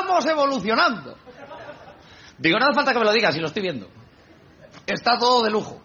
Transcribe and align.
Estamos 0.00 0.24
evolucionando. 0.24 1.14
Digo, 2.38 2.58
no 2.58 2.64
hace 2.64 2.74
falta 2.74 2.92
que 2.94 2.98
me 2.98 3.04
lo 3.04 3.12
digas, 3.12 3.34
si 3.34 3.40
lo 3.40 3.48
estoy 3.48 3.60
viendo. 3.60 3.86
Está 4.86 5.18
todo 5.18 5.42
de 5.42 5.50
lujo. 5.50 5.82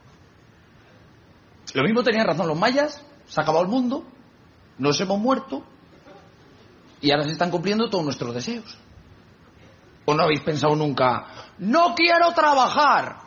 Lo 1.74 1.84
mismo 1.84 2.02
tenían 2.02 2.26
razón 2.26 2.48
los 2.48 2.58
mayas, 2.58 3.04
se 3.28 3.42
ha 3.42 3.44
acabado 3.44 3.66
el 3.66 3.70
mundo, 3.70 4.06
nos 4.78 5.00
hemos 5.02 5.20
muerto 5.20 5.66
y 7.02 7.12
ahora 7.12 7.26
se 7.26 7.32
están 7.32 7.52
cumpliendo 7.52 7.90
todos 7.90 8.06
nuestros 8.06 8.34
deseos. 8.34 8.78
¿O 10.06 10.14
no 10.14 10.24
habéis 10.24 10.40
pensado 10.40 10.76
nunca, 10.78 11.26
no 11.58 11.94
quiero 11.94 12.32
trabajar? 12.34 13.18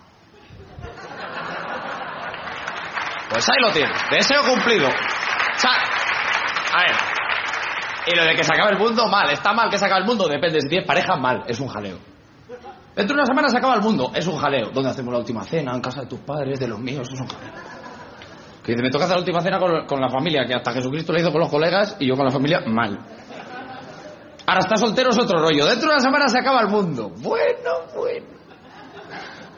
Pues 3.29 3.47
ahí 3.47 3.61
lo 3.61 3.73
tienes, 3.73 3.99
deseo 4.11 4.43
cumplido. 4.43 4.89
O 4.89 5.69
a 6.75 6.83
ver, 6.83 7.08
y 8.07 8.17
lo 8.17 8.25
de 8.25 8.35
que 8.35 8.45
se 8.45 8.53
acabe 8.53 8.73
el 8.73 8.79
mundo, 8.79 9.07
mal. 9.09 9.31
Está 9.31 9.53
mal 9.53 9.71
que 9.71 9.79
se 9.79 9.85
acabe 9.85 10.01
el 10.01 10.07
mundo, 10.07 10.29
depende. 10.29 10.61
Si 10.61 10.69
tienes 10.69 10.87
pareja, 10.87 11.17
mal. 11.17 11.45
Es 11.47 11.61
un 11.61 11.69
jaleo. 11.69 11.99
Dentro 12.99 13.15
de 13.15 13.21
una 13.21 13.27
semana 13.27 13.49
se 13.49 13.59
acaba 13.59 13.75
el 13.75 13.81
mundo, 13.81 14.11
es 14.13 14.27
un 14.27 14.37
jaleo. 14.37 14.71
¿Dónde 14.73 14.91
hacemos 14.91 15.13
la 15.13 15.21
última 15.21 15.45
cena? 15.45 15.73
En 15.73 15.81
casa 15.81 16.01
de 16.01 16.09
tus 16.09 16.19
padres, 16.19 16.59
de 16.59 16.67
los 16.67 16.81
míos, 16.81 17.07
es 17.13 17.21
un 17.21 17.29
jaleo. 17.29 17.53
Que 18.65 18.75
me 18.77 18.91
toca 18.91 19.05
hacer 19.05 19.17
la 19.17 19.21
última 19.21 19.41
cena 19.41 19.59
con, 19.59 20.01
la 20.01 20.09
familia, 20.11 20.45
que 20.47 20.55
hasta 20.55 20.73
Jesucristo 20.73 21.13
lo 21.13 21.21
hizo 21.21 21.31
con 21.31 21.41
los 21.41 21.49
colegas 21.49 21.97
y 22.01 22.09
yo 22.09 22.17
con 22.17 22.25
la 22.25 22.33
familia, 22.33 22.61
mal. 22.67 22.99
Ahora 24.47 24.61
está 24.61 24.77
soltero 24.77 25.11
es 25.11 25.19
otro 25.19 25.39
rollo. 25.39 25.67
Dentro 25.67 25.89
de 25.89 25.95
una 25.95 26.01
semana 26.01 26.27
se 26.29 26.39
acaba 26.41 26.61
el 26.63 26.69
mundo. 26.69 27.13
Bueno, 27.19 27.71
bueno. 27.95 28.27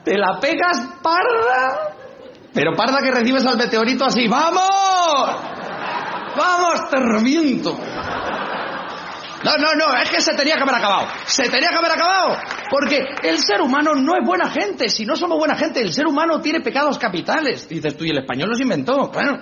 Te 0.05 0.19
la 0.19 0.39
pegas 0.39 0.99
parda. 1.03 1.95
Pero 2.53 2.75
parda 2.77 2.99
que 3.01 3.11
recibes 3.11 3.47
al 3.47 3.57
meteorito 3.57 4.05
así. 4.05 4.29
¡Vamos! 4.29 4.61
¡Vamos, 6.37 6.91
te 6.91 6.97
reviento! 6.99 7.79
No, 9.43 9.57
no, 9.57 9.75
no, 9.75 9.97
es 9.97 10.11
que 10.11 10.21
se 10.21 10.35
tenía 10.35 10.57
que 10.57 10.63
haber 10.63 10.75
acabado. 10.75 11.09
Se 11.25 11.49
tenía 11.49 11.71
que 11.71 11.77
haber 11.77 11.93
acabado. 11.93 12.37
Porque 12.71 13.07
el 13.23 13.39
ser 13.39 13.63
humano 13.63 13.95
no 13.95 14.15
es 14.15 14.27
buena 14.27 14.51
gente. 14.51 14.91
Si 14.91 15.07
no 15.07 15.17
somos 15.17 15.39
buena 15.39 15.57
gente, 15.57 15.81
el 15.81 15.93
ser 15.93 16.07
humano 16.07 16.41
tiene 16.41 16.61
pecados 16.61 16.99
capitales. 16.99 17.67
Dices 17.69 17.97
tú, 17.97 18.05
y 18.05 18.11
el 18.11 18.19
español 18.19 18.51
los 18.51 18.61
inventó. 18.61 19.09
Bueno. 19.09 19.39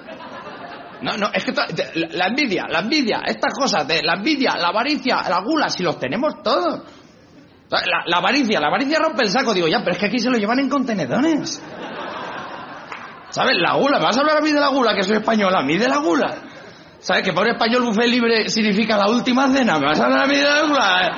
No, 1.01 1.17
no, 1.17 1.31
es 1.33 1.45
que 1.45 1.53
la, 1.53 2.27
envidia, 2.27 2.67
la 2.69 2.81
envidia, 2.81 3.23
estas 3.25 3.55
cosas 3.55 3.87
de 3.87 4.03
la 4.03 4.15
envidia, 4.15 4.57
la 4.57 4.69
avaricia, 4.69 5.23
la 5.29 5.41
gula, 5.41 5.69
si 5.69 5.83
los 5.83 5.99
tenemos 5.99 6.43
todos. 6.43 6.83
La, 7.71 8.17
avaricia, 8.17 8.61
la 8.61 8.69
avaricia 8.69 8.99
rompe 8.99 9.25
el 9.25 9.31
saco. 9.31 9.53
Digo, 9.53 9.69
ya, 9.69 9.81
pero 9.81 9.93
es 9.93 9.99
que 9.99 10.07
aquí 10.07 10.19
se 10.19 10.31
lo 10.31 10.39
llevan 10.39 10.59
en 10.61 10.69
contenedores. 10.69 11.63
¿Sabes? 13.31 13.57
La 13.59 13.75
gula, 13.75 13.99
¿me 13.99 14.05
vas 14.07 14.17
a 14.17 14.21
hablar 14.21 14.39
a 14.39 14.41
mí 14.41 14.53
de 14.53 14.61
la 14.61 14.69
gula, 14.69 14.95
que 14.95 15.03
soy 15.03 15.19
español? 15.19 15.55
A 15.55 15.63
mí 15.63 15.77
de 15.77 15.89
la 15.89 15.99
gula. 15.99 16.48
¿Sabes? 17.01 17.23
Que 17.23 17.33
por 17.33 17.47
español 17.49 17.83
buffet 17.85 18.07
libre 18.09 18.49
significa 18.49 18.97
la 18.97 19.09
última 19.09 19.49
cena. 19.49 19.79
¿Me 19.79 19.87
vas 19.87 20.01
a 20.01 20.05
hablar 20.07 20.25
a 20.25 20.27
mí 20.27 20.37
de 20.37 20.43
la 20.43 20.63
gula? 20.63 21.13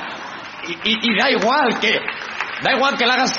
Y, 0.67 0.89
y- 0.89 1.11
y 1.11 1.17
da 1.19 1.29
igual 1.31 1.79
que... 1.79 1.99
Da 2.61 2.73
igual 2.75 2.95
que 2.97 3.05
la 3.07 3.15
hagas 3.15 3.33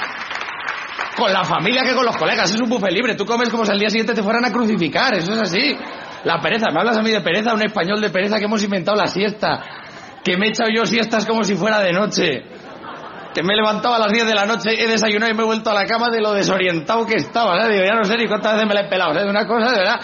con 1.16 1.32
la 1.32 1.44
familia 1.44 1.82
que 1.84 1.94
con 1.94 2.04
los 2.04 2.16
colegas. 2.16 2.50
Es 2.52 2.60
un 2.60 2.68
buffet 2.68 2.90
libre. 2.92 3.14
Tú 3.14 3.24
comes 3.24 3.48
como 3.48 3.64
si 3.64 3.70
al 3.70 3.78
día 3.78 3.88
siguiente 3.90 4.14
te 4.14 4.22
fueran 4.22 4.44
a 4.44 4.50
crucificar. 4.50 5.14
Eso 5.14 5.32
es 5.34 5.40
así. 5.42 5.76
La 6.24 6.40
pereza. 6.40 6.66
¿Me 6.72 6.80
hablas 6.80 6.96
a 6.98 7.02
mí 7.02 7.10
de 7.10 7.20
pereza? 7.20 7.54
Un 7.54 7.62
español 7.62 8.00
de 8.00 8.10
pereza 8.10 8.38
que 8.38 8.46
hemos 8.46 8.62
inventado 8.64 8.96
la 8.96 9.06
siesta. 9.06 9.60
Que 10.24 10.36
me 10.36 10.46
he 10.46 10.48
echado 10.50 10.70
yo 10.74 10.84
siestas 10.84 11.24
como 11.26 11.44
si 11.44 11.54
fuera 11.54 11.78
de 11.80 11.92
noche. 11.92 12.42
Que 13.34 13.42
me 13.42 13.54
he 13.54 13.56
levantado 13.56 13.94
a 13.94 13.98
las 13.98 14.12
10 14.12 14.26
de 14.26 14.34
la 14.34 14.44
noche, 14.44 14.70
he 14.76 14.86
desayunado 14.86 15.30
y 15.32 15.34
me 15.34 15.42
he 15.42 15.46
vuelto 15.46 15.70
a 15.70 15.74
la 15.74 15.86
cama 15.86 16.08
de 16.10 16.20
lo 16.20 16.32
desorientado 16.32 17.06
que 17.06 17.14
estaba. 17.16 17.66
Digo, 17.68 17.82
ya 17.84 17.94
no 17.94 18.04
sé 18.04 18.16
ni 18.18 18.26
cuántas 18.28 18.54
veces 18.54 18.68
me 18.68 18.74
la 18.74 18.80
he 18.82 18.88
pelado. 18.88 19.14
¿sabes? 19.14 19.30
Una 19.30 19.46
cosa 19.46 19.70
de 19.72 19.78
verdad. 19.78 20.00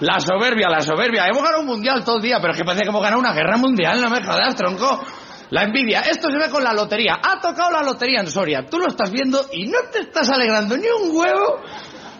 La 0.00 0.18
soberbia, 0.18 0.68
la 0.68 0.80
soberbia. 0.80 1.26
Hemos 1.26 1.42
ganado 1.42 1.60
un 1.60 1.66
mundial 1.66 2.04
todo 2.04 2.16
el 2.16 2.22
día, 2.22 2.38
pero 2.40 2.52
es 2.52 2.58
que 2.58 2.64
parece 2.64 2.84
que 2.84 2.88
hemos 2.88 3.02
ganado 3.02 3.20
una 3.20 3.32
guerra 3.32 3.56
mundial. 3.56 4.00
No 4.00 4.08
me 4.08 4.22
jodas, 4.22 4.54
tronco. 4.54 5.04
La 5.50 5.64
envidia. 5.64 6.00
Esto 6.00 6.30
se 6.30 6.38
ve 6.38 6.48
con 6.48 6.64
la 6.64 6.72
lotería. 6.72 7.18
Ha 7.22 7.38
tocado 7.38 7.70
la 7.72 7.82
lotería 7.82 8.20
en 8.20 8.28
Soria. 8.28 8.64
Tú 8.64 8.78
lo 8.78 8.88
estás 8.88 9.10
viendo 9.10 9.44
y 9.52 9.66
no 9.66 9.78
te 9.92 10.00
estás 10.00 10.30
alegrando 10.30 10.76
ni 10.76 10.86
un 10.88 11.14
huevo 11.14 11.60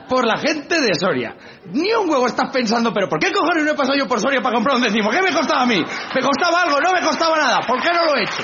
por 0.09 0.27
la 0.27 0.37
gente 0.37 0.81
de 0.81 0.95
Soria. 0.95 1.35
Ni 1.65 1.91
un 1.95 2.11
huevo 2.11 2.27
estás 2.27 2.51
pensando, 2.53 2.93
pero 2.93 3.09
¿por 3.09 3.19
qué 3.19 3.33
cojones 3.33 3.65
no 3.65 3.71
he 3.71 3.75
pasado 3.75 3.97
yo 3.97 4.07
por 4.07 4.21
Soria 4.21 4.43
para 4.43 4.57
comprar 4.57 4.77
un 4.77 4.83
décimo? 4.83 5.11
¿Qué 5.11 5.23
me 5.23 5.33
costaba 5.33 5.63
a 5.63 5.67
mí? 5.67 5.83
¿Me 6.15 6.21
costaba 6.21 6.61
algo? 6.61 6.79
No 6.81 6.93
me 6.93 7.01
costaba 7.01 7.39
nada. 7.39 7.61
¿Por 7.67 7.81
qué 7.81 7.91
no 7.95 8.05
lo 8.05 8.17
he 8.17 8.25
hecho? 8.25 8.43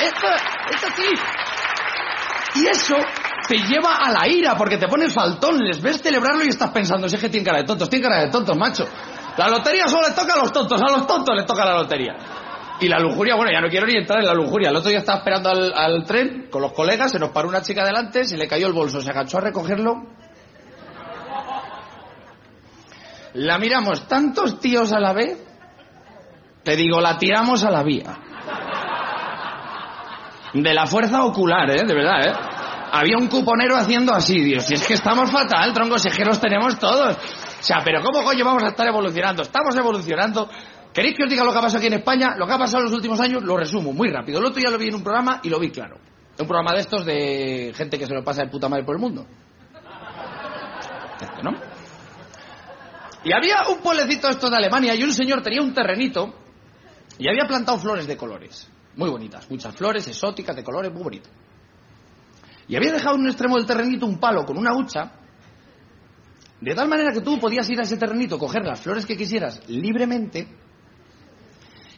Esto, 0.00 0.26
esto 0.70 0.86
sí. 0.94 2.60
Y 2.60 2.66
eso 2.66 2.96
te 3.48 3.56
lleva 3.56 3.96
a 3.96 4.12
la 4.12 4.28
ira 4.28 4.54
porque 4.56 4.76
te 4.76 4.86
pones 4.86 5.12
faltón, 5.12 5.58
les 5.64 5.80
ves 5.80 6.02
celebrarlo 6.02 6.44
y 6.44 6.48
estás 6.48 6.70
pensando, 6.70 7.08
si 7.08 7.16
es 7.16 7.20
que 7.20 7.30
tienen 7.30 7.46
cara 7.46 7.58
de 7.58 7.64
tontos, 7.64 7.88
tienen 7.88 8.08
cara 8.08 8.22
de 8.24 8.30
tontos, 8.30 8.54
macho. 8.56 8.86
La 9.38 9.48
lotería 9.48 9.88
solo 9.88 10.06
le 10.06 10.14
toca 10.14 10.34
a 10.34 10.38
los 10.38 10.52
tontos, 10.52 10.80
a 10.82 10.92
los 10.92 11.06
tontos 11.06 11.34
les 11.34 11.46
toca 11.46 11.64
la 11.64 11.78
lotería. 11.78 12.14
Y 12.80 12.88
la 12.88 12.98
lujuria, 12.98 13.34
bueno, 13.36 13.50
ya 13.50 13.60
no 13.60 13.68
quiero 13.68 13.86
ni 13.86 13.96
entrar 13.96 14.20
en 14.20 14.26
la 14.26 14.34
lujuria. 14.34 14.68
El 14.68 14.76
otro 14.76 14.90
día 14.90 14.98
estaba 14.98 15.18
esperando 15.18 15.48
al, 15.48 15.72
al 15.74 16.04
tren 16.04 16.48
con 16.50 16.60
los 16.60 16.72
colegas, 16.72 17.10
se 17.10 17.18
nos 17.18 17.30
paró 17.30 17.48
una 17.48 17.62
chica 17.62 17.84
delante, 17.84 18.24
se 18.24 18.36
le 18.36 18.46
cayó 18.46 18.66
el 18.66 18.74
bolso, 18.74 19.00
se 19.00 19.10
agachó 19.10 19.38
a 19.38 19.40
recogerlo. 19.40 19.94
La 23.32 23.58
miramos 23.58 24.06
tantos 24.06 24.60
tíos 24.60 24.92
a 24.92 25.00
la 25.00 25.14
vez, 25.14 25.42
te 26.62 26.76
digo, 26.76 27.00
la 27.00 27.16
tiramos 27.16 27.64
a 27.64 27.70
la 27.70 27.82
vía. 27.82 28.18
De 30.52 30.74
la 30.74 30.86
fuerza 30.86 31.24
ocular, 31.24 31.70
¿eh? 31.70 31.84
De 31.86 31.94
verdad, 31.94 32.26
¿eh? 32.26 32.57
Había 32.90 33.16
un 33.18 33.28
cuponero 33.28 33.76
haciendo 33.76 34.14
así, 34.14 34.40
Dios, 34.40 34.64
si 34.64 34.74
es 34.74 34.86
que 34.86 34.94
estamos 34.94 35.30
fatal, 35.30 35.72
troncos, 35.72 36.04
los 36.24 36.40
tenemos 36.40 36.78
todos. 36.78 37.16
O 37.16 37.62
sea, 37.62 37.78
pero 37.84 38.00
¿cómo 38.02 38.22
coño 38.22 38.44
vamos 38.44 38.62
a 38.62 38.68
estar 38.68 38.86
evolucionando? 38.86 39.42
Estamos 39.42 39.76
evolucionando. 39.76 40.48
¿Queréis 40.92 41.16
que 41.16 41.24
os 41.24 41.30
diga 41.30 41.44
lo 41.44 41.52
que 41.52 41.58
ha 41.58 41.60
pasado 41.60 41.78
aquí 41.78 41.86
en 41.88 41.94
España? 41.94 42.34
Lo 42.36 42.46
que 42.46 42.52
ha 42.52 42.58
pasado 42.58 42.78
en 42.78 42.84
los 42.84 42.94
últimos 42.94 43.20
años 43.20 43.42
lo 43.42 43.56
resumo 43.56 43.92
muy 43.92 44.10
rápido. 44.10 44.38
El 44.38 44.46
otro 44.46 44.62
ya 44.62 44.70
lo 44.70 44.78
vi 44.78 44.88
en 44.88 44.94
un 44.94 45.02
programa 45.02 45.40
y 45.42 45.48
lo 45.48 45.58
vi 45.58 45.70
claro. 45.70 45.98
Un 46.38 46.46
programa 46.46 46.72
de 46.72 46.80
estos 46.80 47.04
de 47.04 47.72
gente 47.74 47.98
que 47.98 48.06
se 48.06 48.14
lo 48.14 48.24
pasa 48.24 48.42
de 48.42 48.48
puta 48.48 48.68
madre 48.68 48.84
por 48.84 48.94
el 48.94 49.00
mundo. 49.00 49.26
¿No? 51.42 51.52
Y 53.24 53.32
había 53.32 53.68
un 53.68 53.80
pueblecito 53.80 54.28
esto 54.28 54.48
de 54.48 54.56
Alemania 54.56 54.94
y 54.94 55.02
un 55.02 55.12
señor 55.12 55.42
tenía 55.42 55.60
un 55.60 55.74
terrenito 55.74 56.32
y 57.18 57.28
había 57.28 57.46
plantado 57.46 57.78
flores 57.78 58.06
de 58.06 58.16
colores. 58.16 58.70
muy 58.96 59.10
bonitas, 59.10 59.48
muchas 59.50 59.74
flores, 59.76 60.06
exóticas, 60.08 60.56
de 60.56 60.64
colores, 60.64 60.92
muy 60.92 61.02
bonitas. 61.02 61.30
Y 62.68 62.76
había 62.76 62.92
dejado 62.92 63.16
en 63.16 63.22
un 63.22 63.28
extremo 63.28 63.56
del 63.56 63.66
terrenito 63.66 64.06
un 64.06 64.20
palo 64.20 64.44
con 64.44 64.58
una 64.58 64.76
hucha, 64.76 65.12
de 66.60 66.74
tal 66.74 66.88
manera 66.88 67.12
que 67.12 67.20
tú 67.20 67.38
podías 67.38 67.68
ir 67.70 67.78
a 67.80 67.82
ese 67.82 67.96
terrenito, 67.96 68.38
coger 68.38 68.64
las 68.64 68.80
flores 68.80 69.06
que 69.06 69.16
quisieras 69.16 69.66
libremente, 69.68 70.48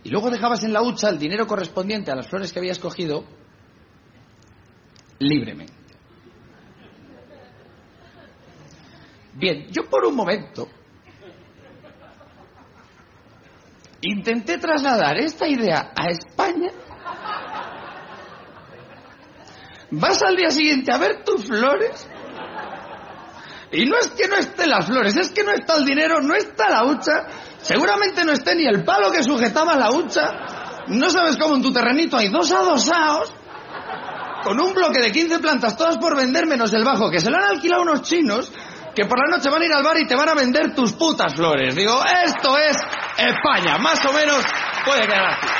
y 0.02 0.10
luego 0.10 0.30
dejabas 0.30 0.62
en 0.64 0.72
la 0.72 0.82
hucha 0.82 1.08
el 1.08 1.18
dinero 1.18 1.46
correspondiente 1.46 2.10
a 2.10 2.14
las 2.14 2.28
flores 2.28 2.52
que 2.52 2.58
habías 2.58 2.78
cogido 2.78 3.24
libremente. 5.18 5.74
Bien, 9.34 9.68
yo 9.70 9.88
por 9.88 10.04
un 10.04 10.14
momento 10.14 10.68
intenté 14.02 14.58
trasladar 14.58 15.18
esta 15.18 15.46
idea 15.46 15.92
a 15.94 16.10
España. 16.10 16.70
Vas 19.92 20.22
al 20.22 20.36
día 20.36 20.50
siguiente 20.50 20.92
a 20.92 20.98
ver 20.98 21.24
tus 21.24 21.46
flores. 21.46 22.08
Y 23.72 23.84
no 23.86 23.98
es 23.98 24.08
que 24.08 24.26
no 24.26 24.36
estén 24.36 24.68
las 24.68 24.86
flores, 24.86 25.16
es 25.16 25.30
que 25.30 25.44
no 25.44 25.52
está 25.52 25.76
el 25.76 25.84
dinero, 25.84 26.20
no 26.20 26.34
está 26.34 26.68
la 26.68 26.84
hucha. 26.84 27.26
Seguramente 27.62 28.24
no 28.24 28.32
esté 28.32 28.54
ni 28.54 28.66
el 28.66 28.84
palo 28.84 29.12
que 29.12 29.22
sujetaba 29.22 29.76
la 29.76 29.90
hucha. 29.90 30.86
No 30.88 31.08
sabes 31.10 31.36
cómo 31.36 31.54
en 31.54 31.62
tu 31.62 31.72
terrenito 31.72 32.16
hay 32.16 32.28
dos 32.28 32.50
adosados 32.50 33.32
con 34.42 34.58
un 34.58 34.72
bloque 34.72 35.00
de 35.00 35.12
15 35.12 35.38
plantas, 35.38 35.76
todas 35.76 35.98
por 35.98 36.16
vender 36.16 36.46
menos 36.46 36.72
el 36.72 36.82
bajo, 36.82 37.10
que 37.10 37.20
se 37.20 37.30
lo 37.30 37.36
han 37.36 37.56
alquilado 37.56 37.82
unos 37.82 38.02
chinos 38.02 38.50
que 38.94 39.04
por 39.04 39.18
la 39.18 39.36
noche 39.36 39.50
van 39.50 39.62
a 39.62 39.64
ir 39.64 39.72
al 39.72 39.84
bar 39.84 39.98
y 39.98 40.06
te 40.06 40.16
van 40.16 40.28
a 40.28 40.34
vender 40.34 40.74
tus 40.74 40.92
putas 40.94 41.34
flores. 41.34 41.74
Digo, 41.74 42.02
esto 42.24 42.58
es 42.58 42.76
España, 43.16 43.78
más 43.78 44.04
o 44.04 44.12
menos 44.12 44.44
puede 44.84 45.06
quedar 45.06 45.26
así. 45.26 45.59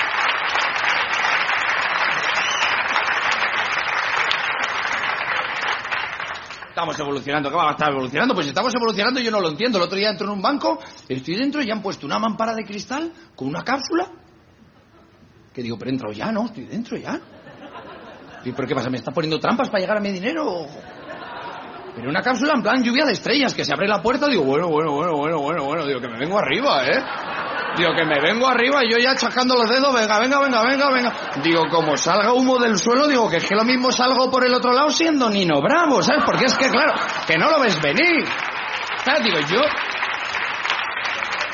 Estamos 6.81 6.99
evolucionando, 6.99 7.51
¿qué 7.51 7.57
va 7.57 7.69
a 7.69 7.73
estar 7.73 7.91
evolucionando? 7.91 8.35
Pues 8.35 8.47
estamos 8.47 8.75
evolucionando 8.75 9.21
yo 9.21 9.31
no 9.31 9.39
lo 9.39 9.51
entiendo. 9.51 9.77
El 9.77 9.85
otro 9.85 9.99
día 9.99 10.09
entro 10.09 10.29
en 10.29 10.33
un 10.33 10.41
banco, 10.41 10.79
estoy 11.07 11.37
dentro 11.37 11.61
y 11.61 11.71
han 11.71 11.83
puesto 11.83 12.07
una 12.07 12.19
mampara 12.19 12.55
de 12.55 12.65
cristal 12.65 13.13
con 13.37 13.49
una 13.49 13.63
cápsula. 13.63 14.11
Que 15.53 15.63
digo, 15.63 15.77
pero 15.79 15.91
entro 15.91 16.11
ya, 16.11 16.33
¿no? 16.33 16.47
Estoy 16.47 16.65
dentro 16.65 16.97
ya. 16.97 17.21
¿Y 18.47 18.53
por 18.53 18.67
qué 18.67 18.75
pasa? 18.75 18.89
¿Me 18.89 18.97
está 18.97 19.13
poniendo 19.13 19.39
trampas 19.39 19.69
para 19.69 19.83
llegar 19.83 19.99
a 19.99 20.01
mi 20.01 20.11
dinero? 20.11 20.65
Pero 21.95 22.09
una 22.09 22.23
cápsula 22.23 22.55
en 22.57 22.63
plan 22.63 22.83
lluvia 22.83 23.05
de 23.05 23.13
estrellas, 23.13 23.53
que 23.53 23.63
se 23.63 23.75
abre 23.75 23.87
la 23.87 24.01
puerta, 24.01 24.27
digo, 24.27 24.45
bueno, 24.45 24.69
bueno, 24.69 24.93
bueno, 24.93 25.19
bueno, 25.19 25.39
bueno, 25.39 25.65
bueno, 25.65 25.87
digo 25.87 26.01
que 26.01 26.09
me 26.09 26.19
vengo 26.19 26.39
arriba, 26.39 26.87
¿eh? 26.87 26.99
Digo 27.81 27.95
que 27.95 28.05
me 28.05 28.21
vengo 28.21 28.47
arriba 28.47 28.85
y 28.85 28.93
yo 28.93 28.99
ya 28.99 29.17
chascando 29.17 29.55
los 29.57 29.67
dedos, 29.67 29.95
venga, 29.95 30.19
venga, 30.21 30.39
venga, 30.39 30.63
venga, 30.63 30.91
venga. 30.91 31.13
Digo, 31.43 31.67
como 31.71 31.97
salga 31.97 32.35
humo 32.35 32.59
del 32.59 32.79
suelo, 32.79 33.09
digo 33.09 33.31
que 33.31 33.39
es 33.39 33.47
que 33.47 33.55
lo 33.55 33.65
mismo 33.65 33.91
salgo 33.91 34.31
por 34.31 34.45
el 34.45 34.53
otro 34.53 34.75
lado 34.75 34.91
siendo 34.91 35.31
Nino 35.31 35.63
Bravo, 35.63 36.03
¿sabes? 36.03 36.23
Porque 36.27 36.45
es 36.45 36.55
que, 36.59 36.69
claro, 36.69 36.93
que 37.27 37.39
no 37.39 37.51
lo 37.51 37.59
ves 37.59 37.81
venir. 37.81 38.27
¿Sabes? 39.03 39.25
Digo, 39.25 39.39
yo... 39.51 39.63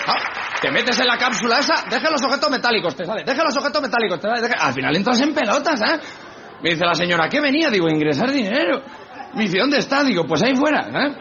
Ah, 0.08 0.16
te 0.60 0.72
metes 0.72 0.98
en 0.98 1.06
la 1.06 1.16
cápsula 1.16 1.60
esa, 1.60 1.84
deja 1.88 2.10
los 2.10 2.20
objetos 2.24 2.50
metálicos, 2.50 2.96
te 2.96 3.04
sale, 3.04 3.22
deja 3.22 3.44
los 3.44 3.56
objetos 3.56 3.82
metálicos, 3.82 4.18
te 4.18 4.26
sale, 4.26 4.40
deja... 4.40 4.66
Al 4.66 4.74
final 4.74 4.96
entras 4.96 5.20
en 5.20 5.32
pelotas, 5.32 5.80
¿eh? 5.80 6.00
Me 6.60 6.70
dice 6.70 6.84
la 6.84 6.94
señora, 6.96 7.28
¿qué 7.28 7.40
venía? 7.40 7.70
Digo, 7.70 7.88
ingresar 7.88 8.32
dinero. 8.32 8.82
Me 9.34 9.44
dice, 9.44 9.58
¿dónde 9.60 9.78
está? 9.78 10.02
Digo, 10.02 10.24
pues 10.26 10.42
ahí 10.42 10.56
fuera, 10.56 10.88
¿eh? 10.88 11.16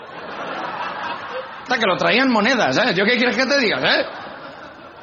Hasta 1.61 1.77
que 1.77 1.85
lo 1.85 1.95
traían 1.95 2.31
monedas, 2.31 2.75
¿eh? 2.79 2.95
¿Yo 2.95 3.05
qué 3.05 3.17
quieres 3.17 3.37
que 3.37 3.45
te 3.45 3.59
diga, 3.59 3.77
eh? 3.83 4.24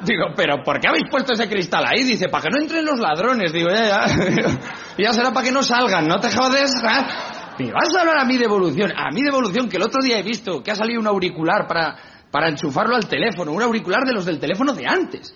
Digo, 0.05 0.25
¿pero 0.35 0.63
por 0.63 0.79
qué 0.79 0.87
habéis 0.89 1.09
puesto 1.09 1.33
ese 1.33 1.47
cristal 1.47 1.85
ahí? 1.85 2.03
Dice, 2.03 2.29
para 2.29 2.43
que 2.43 2.49
no 2.49 2.61
entren 2.61 2.85
los 2.85 2.99
ladrones. 2.99 3.51
Digo, 3.53 3.69
ya, 3.69 4.07
ya. 4.07 4.59
ya 4.97 5.13
será 5.13 5.31
para 5.31 5.45
que 5.45 5.51
no 5.51 5.63
salgan, 5.63 6.07
no 6.07 6.19
te 6.19 6.31
jodes. 6.31 6.73
Me 7.59 7.71
vas 7.71 7.95
a 7.95 8.01
hablar 8.01 8.19
a 8.19 8.25
mí 8.25 8.37
de 8.37 8.45
evolución. 8.45 8.91
A 8.95 9.11
mí 9.11 9.21
de 9.21 9.29
evolución, 9.29 9.69
que 9.69 9.77
el 9.77 9.83
otro 9.83 10.01
día 10.01 10.17
he 10.19 10.23
visto 10.23 10.61
que 10.63 10.71
ha 10.71 10.75
salido 10.75 10.99
un 10.99 11.07
auricular 11.07 11.67
para, 11.67 11.95
para 12.31 12.49
enchufarlo 12.49 12.95
al 12.95 13.07
teléfono. 13.07 13.51
Un 13.51 13.61
auricular 13.61 14.03
de 14.05 14.13
los 14.13 14.25
del 14.25 14.39
teléfono 14.39 14.73
de 14.73 14.87
antes. 14.87 15.33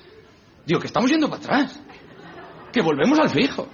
Digo, 0.66 0.80
que 0.80 0.88
estamos 0.88 1.10
yendo 1.10 1.30
para 1.30 1.42
atrás. 1.42 1.80
Que 2.72 2.82
volvemos 2.82 3.20
al 3.20 3.30
fijo. 3.30 3.68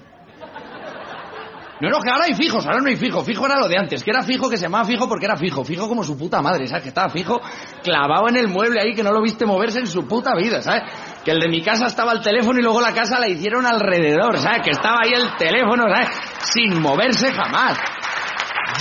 No, 1.84 1.90
no, 1.90 2.00
que 2.00 2.10
ahora 2.10 2.24
hay 2.24 2.34
fijos, 2.34 2.66
ahora 2.66 2.80
no 2.80 2.88
hay 2.88 2.96
fijo. 2.96 3.26
Fijo 3.26 3.46
era 3.46 3.60
lo 3.60 3.68
de 3.68 3.78
antes, 3.78 4.02
que 4.06 4.12
era 4.12 4.22
fijo, 4.22 4.50
que 4.50 4.56
se 4.56 4.64
llamaba 4.64 4.86
fijo 4.86 5.06
porque 5.06 5.26
era 5.26 5.36
fijo. 5.36 5.66
Fijo 5.66 5.90
como 5.90 6.02
su 6.02 6.18
puta 6.18 6.42
madre, 6.42 6.66
¿sabes? 6.66 6.84
Que 6.84 6.88
estaba 6.88 7.10
fijo 7.10 7.42
clavado 7.84 8.30
en 8.30 8.38
el 8.38 8.48
mueble 8.48 8.80
ahí, 8.80 8.96
que 8.96 9.04
no 9.04 9.12
lo 9.12 9.22
viste 9.22 9.46
moverse 9.46 9.80
en 9.80 9.88
su 9.88 10.08
puta 10.08 10.32
vida, 10.34 10.62
¿sabes? 10.62 10.84
Que 11.26 11.32
el 11.32 11.42
de 11.42 11.50
mi 11.50 11.62
casa 11.62 11.88
estaba 11.88 12.14
el 12.14 12.22
teléfono 12.22 12.58
y 12.58 12.64
luego 12.64 12.80
la 12.80 12.94
casa 12.94 13.20
la 13.20 13.28
hicieron 13.28 13.66
alrededor, 13.66 14.38
¿sabes? 14.38 14.62
Que 14.64 14.70
estaba 14.70 15.00
ahí 15.04 15.12
el 15.12 15.36
teléfono, 15.36 15.84
¿sabes? 15.90 16.08
Sin 16.54 16.82
moverse 16.82 17.34
jamás. 17.34 17.78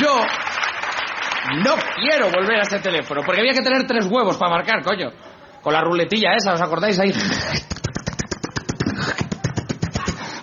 Yo 0.01 0.21
no 1.65 1.75
quiero 1.97 2.31
volver 2.31 2.61
a 2.61 2.63
ese 2.63 2.79
teléfono, 2.79 3.23
porque 3.27 3.41
había 3.41 3.53
que 3.53 3.63
tener 3.63 3.85
tres 3.85 4.07
huevos 4.07 4.37
para 4.37 4.53
marcar, 4.53 4.81
coño. 4.85 5.11
Con 5.61 5.73
la 5.73 5.81
ruletilla 5.81 6.37
esa, 6.37 6.53
¿os 6.53 6.63
acordáis 6.63 7.01
ahí? 7.01 7.13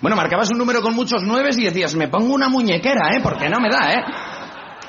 Bueno, 0.02 0.16
marcabas 0.16 0.50
un 0.52 0.58
número 0.58 0.82
con 0.82 0.96
muchos 0.96 1.24
nueves 1.24 1.58
y 1.58 1.66
decías, 1.66 1.96
me 1.96 2.08
pongo 2.08 2.34
una 2.34 2.48
muñequera, 2.48 3.10
¿eh? 3.16 3.20
Porque 3.22 3.50
no 3.50 3.60
me 3.60 3.70
da, 3.70 3.94
¿eh? 3.94 4.04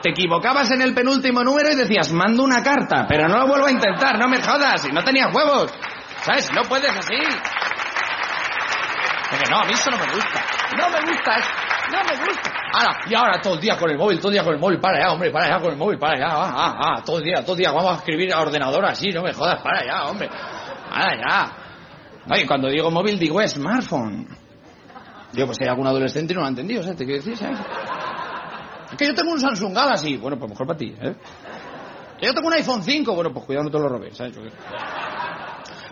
Te 0.03 0.11
equivocabas 0.11 0.71
en 0.71 0.83
el 0.83 0.95
penúltimo 0.95 1.43
número 1.43 1.73
y 1.73 1.77
decías, 1.77 2.13
mando 2.13 2.45
una 2.45 2.63
carta, 2.63 3.07
pero 3.09 3.29
no 3.29 3.39
lo 3.39 3.47
vuelvo 3.47 3.67
a 3.67 3.71
intentar, 3.71 4.19
no 4.19 4.29
me 4.29 4.41
jodas, 4.41 4.87
y 4.89 4.93
no 4.93 5.03
tenías 5.03 5.35
huevos. 5.35 5.73
¿Sabes? 6.23 6.51
No 6.53 6.63
puedes 6.63 6.91
así. 6.91 7.17
Porque 9.31 9.51
no, 9.51 9.59
a 9.59 9.65
mí 9.65 9.73
eso 9.73 9.91
no 9.91 9.99
me 9.99 10.13
gusta. 10.13 10.45
No 10.77 10.89
me 10.91 11.01
gusta, 11.01 11.33
¿eh? 11.37 11.45
no 11.91 12.05
me 12.05 12.25
gusta. 12.25 12.53
Ahora, 12.73 13.01
y 13.09 13.15
ahora 13.15 13.41
todo 13.41 13.55
el 13.55 13.61
día 13.61 13.77
con 13.77 13.91
el 13.91 13.99
móvil, 13.99 14.19
todo 14.19 14.29
el 14.29 14.35
día 14.35 14.45
con 14.45 14.55
el 14.55 14.61
móvil, 14.61 14.79
para 14.79 14.99
allá, 14.99 15.13
hombre, 15.13 15.31
para 15.31 15.47
allá 15.47 15.61
con 15.61 15.73
el 15.73 15.77
móvil, 15.77 15.99
para 15.99 16.15
allá, 16.15 16.29
ah, 16.31 16.53
ah, 16.55 16.79
ah, 16.79 17.03
todo 17.05 17.19
el 17.19 17.25
día, 17.25 17.43
todo 17.43 17.53
el 17.55 17.59
día, 17.59 17.73
vamos 17.73 17.93
a 17.93 17.97
escribir 17.97 18.33
a 18.33 18.41
ordenador 18.41 18.85
así, 18.85 19.11
no 19.11 19.23
me 19.23 19.33
jodas, 19.33 19.61
para 19.61 19.81
allá, 19.81 20.09
hombre, 20.09 20.29
para 20.89 21.13
allá. 21.13 21.53
Oye, 22.33 22.47
cuando 22.47 22.69
digo 22.69 22.91
móvil 22.91 23.19
digo 23.19 23.41
smartphone. 23.47 24.40
Yo, 25.33 25.47
pues 25.47 25.59
hay 25.61 25.69
algún 25.69 25.87
adolescente 25.87 26.33
y 26.33 26.35
no 26.35 26.41
lo 26.41 26.47
ha 26.47 26.51
entendido, 26.51 26.83
¿sabes? 26.83 26.99
¿Te 26.99 27.05
quiero 27.05 27.23
decir, 27.23 27.37
sabes? 27.37 27.59
Es 28.91 28.97
que 28.99 29.07
yo 29.07 29.15
tengo 29.15 29.33
un 29.33 29.41
Samsung 29.41 29.75
Galaxy, 29.75 30.17
bueno, 30.17 30.37
pues 30.39 30.51
mejor 30.51 30.67
para 30.67 30.79
ti, 30.79 30.93
¿eh? 31.01 31.15
Que 32.19 32.27
yo 32.27 32.35
tengo 32.35 32.49
un 32.49 32.55
iPhone 32.55 32.83
5, 32.83 33.15
bueno, 33.15 33.33
pues 33.33 33.45
cuidado 33.47 33.65
no 33.65 33.71
te 33.71 33.79
lo 33.79 33.89
robes, 33.89 34.17
¿sabes? 34.17 34.37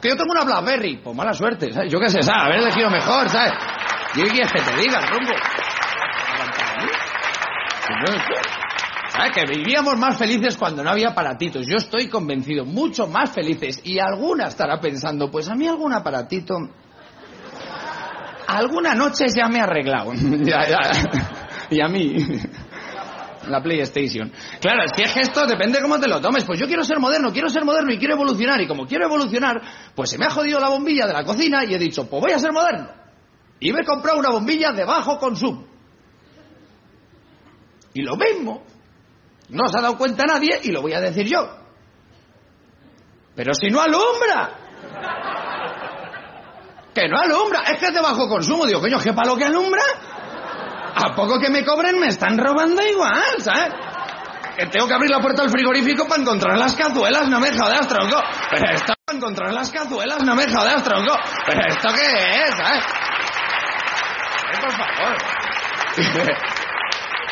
Que 0.00 0.08
yo 0.08 0.16
tengo 0.16 0.30
una 0.32 0.44
BlackBerry, 0.44 0.96
pues 1.02 1.16
mala 1.16 1.32
suerte, 1.32 1.72
¿sabes? 1.72 1.90
Yo 1.92 1.98
qué 2.00 2.08
sé, 2.10 2.22
¿sabes? 2.22 2.42
Haber 2.44 2.58
elegido 2.60 2.90
mejor, 2.90 3.28
¿sabes? 3.28 3.52
¿Y 4.14 4.22
qué 4.22 4.28
quieres 4.30 4.52
que 4.52 4.60
te 4.60 4.76
diga, 4.80 5.00
tronco? 5.06 5.32
Que 7.86 7.94
no 7.94 8.16
es- 8.16 8.22
¿Sabes? 9.12 9.32
Que 9.32 9.44
vivíamos 9.46 9.96
más 9.98 10.16
felices 10.18 10.56
cuando 10.56 10.84
no 10.84 10.90
había 10.90 11.08
aparatitos. 11.08 11.66
Yo 11.66 11.76
estoy 11.76 12.08
convencido, 12.08 12.64
mucho 12.64 13.06
más 13.06 13.30
felices. 13.30 13.80
Y 13.84 13.98
alguna 13.98 14.48
estará 14.48 14.80
pensando, 14.80 15.30
pues 15.30 15.48
a 15.48 15.54
mí 15.54 15.66
algún 15.66 15.92
aparatito... 15.92 16.54
Alguna 18.48 18.94
noche 18.94 19.26
ya 19.28 19.46
me 19.48 19.58
he 19.58 19.60
arreglado. 19.60 20.12
ya, 20.42 20.66
ya. 20.66 20.80
Y 21.70 21.82
a 21.82 21.88
mí... 21.88 22.16
La 23.46 23.62
PlayStation. 23.62 24.30
Claro, 24.60 24.84
es 24.84 24.92
que 24.92 25.04
es 25.04 25.12
que 25.12 25.20
esto 25.20 25.46
depende 25.46 25.80
cómo 25.80 25.98
te 25.98 26.06
lo 26.06 26.20
tomes. 26.20 26.44
Pues 26.44 26.60
yo 26.60 26.66
quiero 26.66 26.84
ser 26.84 26.98
moderno, 26.98 27.32
quiero 27.32 27.48
ser 27.48 27.64
moderno 27.64 27.90
y 27.92 27.98
quiero 27.98 28.14
evolucionar. 28.14 28.60
Y 28.60 28.66
como 28.66 28.86
quiero 28.86 29.06
evolucionar, 29.06 29.62
pues 29.94 30.10
se 30.10 30.18
me 30.18 30.26
ha 30.26 30.30
jodido 30.30 30.60
la 30.60 30.68
bombilla 30.68 31.06
de 31.06 31.14
la 31.14 31.24
cocina 31.24 31.64
y 31.64 31.72
he 31.72 31.78
dicho, 31.78 32.10
pues 32.10 32.20
voy 32.20 32.32
a 32.32 32.38
ser 32.38 32.52
moderno. 32.52 32.90
Y 33.58 33.72
me 33.72 33.80
he 33.80 33.84
comprado 33.84 34.18
una 34.18 34.30
bombilla 34.30 34.72
de 34.72 34.84
bajo 34.84 35.18
consumo. 35.18 35.66
Y 37.94 38.02
lo 38.02 38.16
mismo, 38.16 38.64
no 39.48 39.66
se 39.68 39.78
ha 39.78 39.82
dado 39.82 39.96
cuenta 39.96 40.26
nadie 40.26 40.60
y 40.64 40.70
lo 40.70 40.82
voy 40.82 40.92
a 40.92 41.00
decir 41.00 41.26
yo. 41.26 41.48
Pero 43.34 43.54
si 43.54 43.68
no 43.68 43.80
alumbra. 43.80 44.58
Que 46.98 47.08
no 47.08 47.16
alumbra, 47.16 47.62
es 47.62 47.78
que 47.78 47.86
es 47.86 47.94
de 47.94 48.00
bajo 48.00 48.28
consumo. 48.28 48.66
Digo, 48.66 48.80
coño, 48.80 48.98
¿qué 48.98 49.12
palo 49.12 49.36
que 49.36 49.44
alumbra? 49.44 49.82
A 50.96 51.14
poco 51.14 51.38
que 51.38 51.48
me 51.48 51.64
cobren 51.64 51.96
me 52.00 52.08
están 52.08 52.36
robando 52.36 52.82
igual, 52.84 53.38
¿sabes? 53.38 53.72
Que 54.56 54.66
tengo 54.66 54.88
que 54.88 54.94
abrir 54.94 55.08
la 55.08 55.20
puerta 55.20 55.42
del 55.42 55.50
frigorífico 55.52 56.08
para 56.08 56.22
encontrar 56.22 56.58
las 56.58 56.74
cazuelas, 56.74 57.28
no 57.28 57.38
me 57.38 57.56
jodas, 57.56 57.86
tronco. 57.86 58.20
Pero 58.50 58.72
esto 58.72 58.94
para 59.04 59.16
encontrar 59.16 59.52
las 59.52 59.70
cazuelas, 59.70 60.24
no 60.24 60.34
me 60.34 60.52
jodas, 60.52 60.82
tronco. 60.82 61.16
Pero 61.46 61.60
esto 61.68 61.88
qué 61.94 62.42
es, 62.42 62.50
¿sabes? 62.56 62.84
Eh, 64.50 64.60
por 64.60 64.72
favor. 64.72 65.16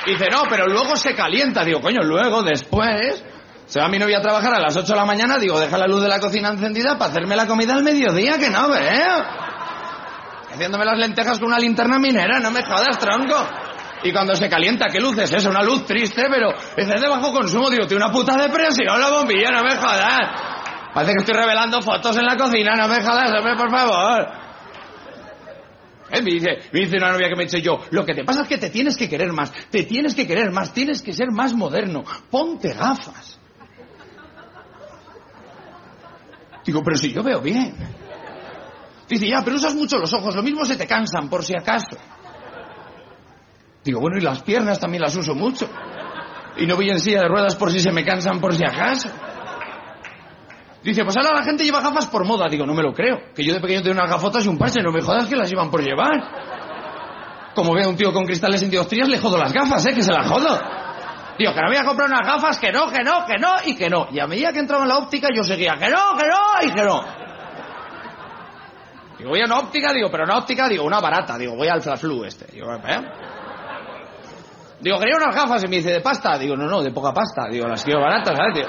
Dice, 0.06 0.30
no, 0.30 0.44
pero 0.48 0.66
luego 0.68 0.94
se 0.94 1.12
calienta. 1.16 1.64
Digo, 1.64 1.80
coño, 1.80 2.02
luego, 2.04 2.44
después... 2.44 3.24
Se 3.66 3.80
va 3.80 3.88
mi 3.88 3.98
novia 3.98 4.18
a 4.18 4.22
trabajar 4.22 4.54
a 4.54 4.60
las 4.60 4.76
8 4.76 4.86
de 4.86 4.96
la 4.96 5.04
mañana, 5.04 5.38
digo, 5.38 5.58
deja 5.58 5.76
la 5.76 5.88
luz 5.88 6.00
de 6.00 6.06
la 6.06 6.20
cocina 6.20 6.50
encendida 6.50 6.96
para 6.96 7.10
hacerme 7.10 7.34
la 7.34 7.48
comida 7.48 7.74
al 7.74 7.82
mediodía, 7.82 8.38
que 8.38 8.48
no 8.48 8.68
veo. 8.68 9.45
Haciéndome 10.56 10.86
las 10.86 10.98
lentejas 10.98 11.38
con 11.38 11.48
una 11.48 11.58
linterna 11.58 11.98
minera, 11.98 12.40
no 12.40 12.50
me 12.50 12.62
jodas, 12.62 12.98
tronco. 12.98 13.36
Y 14.02 14.10
cuando 14.10 14.34
se 14.34 14.48
calienta, 14.48 14.86
¿qué 14.90 14.98
luz 15.00 15.18
es? 15.18 15.44
Una 15.44 15.62
luz 15.62 15.84
triste, 15.84 16.24
pero 16.30 16.48
es 16.74 16.88
de 16.88 17.08
bajo 17.08 17.30
consumo. 17.30 17.68
Digo, 17.68 17.86
tiene 17.86 18.02
una 18.02 18.10
puta 18.12 18.36
depresión 18.38 18.98
la 18.98 19.10
bombilla, 19.10 19.50
no 19.50 19.62
me 19.62 19.76
jodas. 19.76 20.40
Parece 20.94 21.12
que 21.12 21.18
estoy 21.18 21.34
revelando 21.34 21.82
fotos 21.82 22.16
en 22.16 22.24
la 22.24 22.36
cocina, 22.36 22.74
no 22.74 22.88
me 22.88 23.02
jodas, 23.02 23.30
hombre, 23.38 23.54
por 23.54 23.70
favor. 23.70 24.28
Eh, 26.10 26.22
Me 26.22 26.30
dice, 26.32 26.48
me 26.72 26.80
dice 26.80 26.96
una 26.96 27.12
novia 27.12 27.28
que 27.28 27.36
me 27.36 27.42
he 27.42 27.46
dicho 27.46 27.58
yo, 27.58 27.80
lo 27.90 28.06
que 28.06 28.14
te 28.14 28.24
pasa 28.24 28.42
es 28.42 28.48
que 28.48 28.56
te 28.56 28.70
tienes 28.70 28.96
que 28.96 29.10
querer 29.10 29.32
más, 29.32 29.52
te 29.70 29.82
tienes 29.82 30.14
que 30.14 30.26
querer 30.26 30.52
más, 30.52 30.72
tienes 30.72 31.02
que 31.02 31.12
ser 31.12 31.30
más 31.32 31.52
moderno, 31.52 32.02
ponte 32.30 32.72
gafas. 32.72 33.38
Digo, 36.64 36.82
pero 36.82 36.96
si 36.96 37.12
yo 37.12 37.22
veo 37.22 37.42
bien. 37.42 37.74
Dice, 39.08 39.28
ya, 39.28 39.42
pero 39.44 39.56
usas 39.56 39.74
mucho 39.74 39.98
los 39.98 40.12
ojos, 40.12 40.34
lo 40.34 40.42
mismo 40.42 40.64
se 40.64 40.76
te 40.76 40.86
cansan, 40.86 41.28
por 41.28 41.44
si 41.44 41.54
acaso. 41.56 41.96
Digo, 43.84 44.00
bueno, 44.00 44.18
y 44.18 44.20
las 44.20 44.42
piernas 44.42 44.80
también 44.80 45.02
las 45.02 45.16
uso 45.16 45.34
mucho. 45.34 45.70
Y 46.56 46.66
no 46.66 46.74
voy 46.74 46.90
en 46.90 46.98
silla 46.98 47.20
de 47.20 47.28
ruedas 47.28 47.54
por 47.54 47.70
si 47.70 47.78
se 47.78 47.92
me 47.92 48.04
cansan, 48.04 48.40
por 48.40 48.54
si 48.54 48.64
acaso. 48.64 49.08
Dice, 50.82 51.04
pues 51.04 51.16
ahora 51.16 51.32
la 51.34 51.44
gente 51.44 51.64
lleva 51.64 51.80
gafas 51.80 52.06
por 52.06 52.24
moda. 52.24 52.46
Digo, 52.48 52.66
no 52.66 52.74
me 52.74 52.82
lo 52.82 52.92
creo. 52.92 53.32
Que 53.34 53.44
yo 53.44 53.54
de 53.54 53.60
pequeño 53.60 53.82
tenía 53.82 54.00
unas 54.00 54.10
gafotas 54.10 54.44
y 54.44 54.48
un 54.48 54.58
parche. 54.58 54.80
No 54.82 54.90
me 54.90 55.02
jodas 55.02 55.26
que 55.26 55.36
las 55.36 55.50
llevan 55.50 55.70
por 55.70 55.82
llevar. 55.82 57.52
Como 57.54 57.74
veo 57.74 57.86
a 57.86 57.88
un 57.88 57.96
tío 57.96 58.12
con 58.12 58.24
cristales 58.24 58.62
en 58.62 58.70
dioptrías, 58.70 59.08
le 59.08 59.18
jodo 59.18 59.38
las 59.38 59.52
gafas, 59.52 59.84
¿eh? 59.86 59.94
Que 59.94 60.02
se 60.02 60.12
las 60.12 60.26
jodo. 60.28 60.60
Digo, 61.38 61.52
que 61.52 61.60
no 61.60 61.68
voy 61.68 61.76
a 61.76 61.84
comprar 61.84 62.08
unas 62.08 62.26
gafas, 62.26 62.58
que 62.58 62.72
no, 62.72 62.88
que 62.88 63.02
no, 63.02 63.24
que 63.26 63.38
no 63.38 63.54
y 63.64 63.76
que 63.76 63.90
no. 63.90 64.08
Y 64.10 64.20
a 64.20 64.26
medida 64.26 64.52
que 64.52 64.60
entraba 64.60 64.84
en 64.84 64.88
la 64.88 64.98
óptica, 64.98 65.28
yo 65.34 65.42
seguía, 65.42 65.74
que 65.78 65.90
no, 65.90 66.16
que 66.16 66.26
no 66.26 66.68
y 66.68 66.72
que 66.72 66.82
no. 66.82 67.25
Digo, 69.18 69.30
voy 69.30 69.40
a 69.40 69.44
una 69.46 69.58
óptica, 69.58 69.92
digo, 69.92 70.10
pero 70.10 70.24
una 70.24 70.38
óptica, 70.38 70.68
digo, 70.68 70.84
una 70.84 71.00
barata. 71.00 71.38
Digo, 71.38 71.56
voy 71.56 71.68
al 71.68 71.82
Flaflu 71.82 72.24
este. 72.24 72.46
Digo, 72.52 72.74
¿eh? 72.74 73.00
Digo, 74.80 74.98
quería 74.98 75.16
unas 75.16 75.34
gafas 75.34 75.64
y 75.64 75.68
me 75.68 75.76
dice, 75.76 75.90
¿de 75.90 76.00
pasta? 76.00 76.36
Digo, 76.38 76.56
no, 76.56 76.66
no, 76.66 76.82
de 76.82 76.90
poca 76.90 77.12
pasta. 77.12 77.48
Digo, 77.50 77.66
las 77.66 77.82
quiero 77.82 78.00
baratas, 78.00 78.36
¿sabes? 78.36 78.54
Digo, 78.54 78.68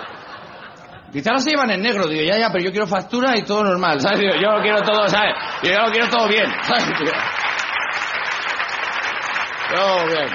Dice, 1.12 1.30
ahora 1.30 1.42
se 1.42 1.50
llevan 1.52 1.72
en 1.72 1.82
negro. 1.82 2.08
Digo, 2.08 2.22
ya, 2.22 2.38
ya, 2.38 2.52
pero 2.52 2.64
yo 2.64 2.72
quiero 2.72 2.88
factura 2.88 3.38
y 3.38 3.44
todo 3.44 3.64
normal, 3.64 4.02
¿sabes? 4.02 4.20
Digo, 4.20 4.34
yo 4.36 4.52
lo 4.52 4.62
quiero 4.62 4.82
todo, 4.82 5.08
¿sabes? 5.08 5.34
Digo, 5.62 5.76
yo 5.76 5.82
lo 5.86 5.92
quiero 5.92 6.10
todo 6.10 6.28
bien, 6.28 6.46
¿sabes? 6.64 6.86
Digo, 7.00 7.12
Todo 9.74 10.06
bien. 10.08 10.30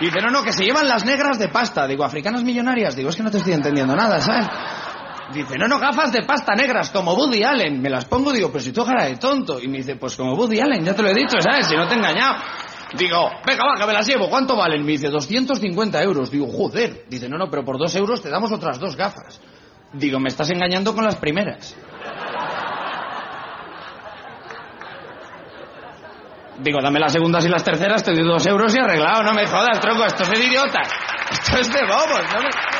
Dice, 0.00 0.20
no, 0.20 0.30
no, 0.30 0.42
que 0.42 0.52
se 0.52 0.64
llevan 0.64 0.88
las 0.88 1.04
negras 1.04 1.38
de 1.38 1.48
pasta. 1.48 1.86
Digo, 1.86 2.04
africanas 2.04 2.42
millonarias. 2.42 2.96
Digo, 2.96 3.10
es 3.10 3.16
que 3.16 3.22
no 3.22 3.30
te 3.30 3.38
estoy 3.38 3.52
entendiendo 3.52 3.94
nada, 3.94 4.20
¿sabes? 4.20 4.46
Dice, 5.32 5.56
no, 5.56 5.66
no, 5.66 5.78
gafas 5.78 6.12
de 6.12 6.22
pasta 6.22 6.54
negras, 6.54 6.90
como 6.90 7.14
Woody 7.14 7.42
Allen. 7.42 7.80
Me 7.80 7.88
las 7.88 8.04
pongo, 8.04 8.32
digo, 8.32 8.48
pero 8.52 8.62
si 8.62 8.72
tú 8.72 8.84
cara 8.84 9.06
de 9.06 9.16
tonto. 9.16 9.60
Y 9.60 9.68
me 9.68 9.78
dice, 9.78 9.96
pues 9.96 10.16
como 10.16 10.34
Woody 10.34 10.60
Allen, 10.60 10.84
ya 10.84 10.94
te 10.94 11.02
lo 11.02 11.08
he 11.08 11.14
dicho, 11.14 11.40
¿sabes? 11.40 11.66
Si 11.66 11.74
no 11.74 11.86
te 11.88 11.94
he 11.94 11.96
engañado. 11.96 12.36
Digo, 12.96 13.30
venga, 13.44 13.64
va, 13.64 13.78
que 13.78 13.86
me 13.86 13.92
las 13.92 14.06
llevo. 14.06 14.28
¿Cuánto 14.28 14.54
valen? 14.54 14.84
Me 14.84 14.92
dice, 14.92 15.08
250 15.08 16.02
euros. 16.02 16.30
Digo, 16.30 16.46
joder. 16.46 17.06
Dice, 17.08 17.28
no, 17.28 17.38
no, 17.38 17.50
pero 17.50 17.64
por 17.64 17.78
dos 17.78 17.94
euros 17.96 18.20
te 18.20 18.28
damos 18.28 18.52
otras 18.52 18.78
dos 18.78 18.96
gafas. 18.96 19.40
Digo, 19.94 20.20
me 20.20 20.28
estás 20.28 20.50
engañando 20.50 20.94
con 20.94 21.04
las 21.04 21.16
primeras. 21.16 21.74
Digo, 26.58 26.78
dame 26.80 27.00
las 27.00 27.12
segundas 27.12 27.44
y 27.44 27.48
las 27.48 27.64
terceras, 27.64 28.04
te 28.04 28.12
doy 28.12 28.24
dos 28.24 28.46
euros 28.46 28.74
y 28.74 28.78
arreglado. 28.78 29.22
No 29.22 29.32
me 29.32 29.46
jodas, 29.46 29.80
tronco, 29.80 30.04
esto 30.04 30.22
es 30.22 30.30
de 30.30 30.44
idiotas. 30.44 30.88
Esto 31.30 31.58
es 31.58 31.72
de 31.72 31.80
bobos, 31.82 32.22
no. 32.32 32.73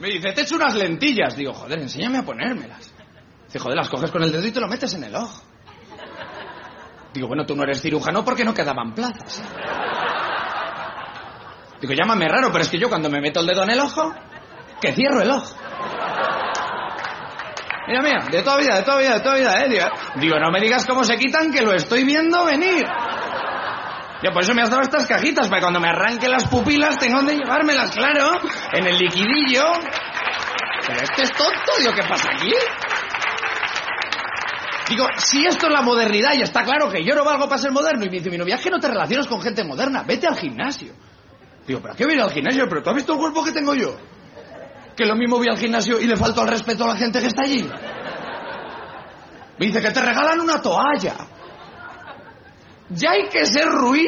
Me 0.00 0.08
dice, 0.08 0.32
te 0.32 0.42
echo 0.42 0.56
unas 0.56 0.74
lentillas. 0.74 1.36
Digo, 1.36 1.52
joder, 1.52 1.78
enséñame 1.78 2.18
a 2.18 2.22
ponérmelas. 2.22 2.92
Dice, 3.46 3.58
joder, 3.58 3.76
las 3.76 3.88
coges 3.88 4.10
con 4.10 4.22
el 4.22 4.32
dedo 4.32 4.46
y 4.46 4.52
te 4.52 4.60
lo 4.60 4.68
metes 4.68 4.92
en 4.94 5.04
el 5.04 5.14
ojo. 5.14 5.42
Digo, 7.12 7.28
bueno, 7.28 7.46
tú 7.46 7.54
no 7.54 7.62
eres 7.62 7.80
cirujano 7.80 8.24
porque 8.24 8.44
no 8.44 8.52
quedaban 8.52 8.92
plazas. 8.92 9.42
Digo, 11.80 11.92
llámame 11.92 12.26
raro, 12.28 12.48
pero 12.50 12.64
es 12.64 12.68
que 12.68 12.78
yo 12.78 12.88
cuando 12.88 13.08
me 13.08 13.20
meto 13.20 13.40
el 13.40 13.46
dedo 13.46 13.62
en 13.62 13.70
el 13.70 13.80
ojo, 13.80 14.12
que 14.80 14.92
cierro 14.92 15.20
el 15.20 15.30
ojo. 15.30 15.54
Mira, 17.86 18.02
mira, 18.02 18.24
de 18.30 18.42
toda 18.42 18.56
vida, 18.56 18.76
de 18.76 18.82
toda 18.82 18.98
vida, 18.98 19.14
de 19.14 19.20
toda 19.20 19.36
vida, 19.36 19.64
¿eh? 19.64 19.88
Digo, 20.16 20.38
no 20.40 20.50
me 20.50 20.60
digas 20.60 20.86
cómo 20.86 21.04
se 21.04 21.18
quitan, 21.18 21.52
que 21.52 21.62
lo 21.62 21.72
estoy 21.72 22.04
viendo 22.04 22.44
venir. 22.44 22.84
Yo 24.24 24.32
por 24.32 24.42
eso 24.42 24.54
me 24.54 24.62
has 24.62 24.70
dado 24.70 24.80
estas 24.80 25.06
cajitas, 25.06 25.48
para 25.48 25.60
cuando 25.60 25.80
me 25.80 25.88
arranque 25.88 26.26
las 26.28 26.48
pupilas 26.48 26.96
tengo 26.96 27.18
donde 27.18 27.36
llevármelas, 27.36 27.90
claro, 27.90 28.30
en 28.72 28.86
el 28.86 28.96
liquidillo. 28.96 29.64
Pero 30.86 31.00
este 31.02 31.24
es 31.24 31.32
tonto, 31.32 31.72
digo, 31.78 31.92
¿qué 31.92 32.02
pasa 32.08 32.30
aquí? 32.30 32.50
Digo, 34.88 35.06
si 35.18 35.46
esto 35.46 35.66
es 35.66 35.72
la 35.72 35.82
modernidad 35.82 36.32
y 36.38 36.40
está 36.40 36.62
claro 36.62 36.90
que 36.90 37.04
yo 37.04 37.14
no 37.14 37.22
valgo 37.22 37.46
para 37.50 37.60
ser 37.60 37.70
moderno, 37.70 38.06
y 38.06 38.08
me 38.08 38.16
dice 38.16 38.30
mi 38.30 38.38
novia, 38.38 38.54
es 38.54 38.62
que 38.62 38.70
no 38.70 38.78
te 38.78 38.88
relacionas 38.88 39.26
con 39.26 39.42
gente 39.42 39.62
moderna, 39.62 40.04
vete 40.04 40.26
al 40.26 40.36
gimnasio. 40.36 40.94
Digo, 41.66 41.80
¿pero 41.82 41.92
a 41.92 41.96
qué 41.96 42.04
voy 42.04 42.14
a 42.14 42.16
ir 42.16 42.22
al 42.22 42.30
gimnasio? 42.30 42.66
¿Pero 42.66 42.82
tú 42.82 42.90
has 42.90 42.96
visto 42.96 43.12
el 43.12 43.18
cuerpo 43.18 43.44
que 43.44 43.52
tengo 43.52 43.74
yo? 43.74 43.94
Que 44.96 45.04
lo 45.04 45.16
mismo 45.16 45.36
voy 45.36 45.48
al 45.50 45.58
gimnasio 45.58 46.00
y 46.00 46.06
le 46.06 46.16
falto 46.16 46.40
al 46.40 46.48
respeto 46.48 46.84
a 46.84 46.88
la 46.88 46.96
gente 46.96 47.20
que 47.20 47.26
está 47.26 47.42
allí. 47.42 47.68
Me 49.58 49.66
dice 49.66 49.82
que 49.82 49.90
te 49.90 50.00
regalan 50.00 50.40
una 50.40 50.62
toalla. 50.62 51.14
Ya 52.90 53.12
hay 53.12 53.28
que 53.28 53.46
ser 53.46 53.66
ruin 53.66 54.06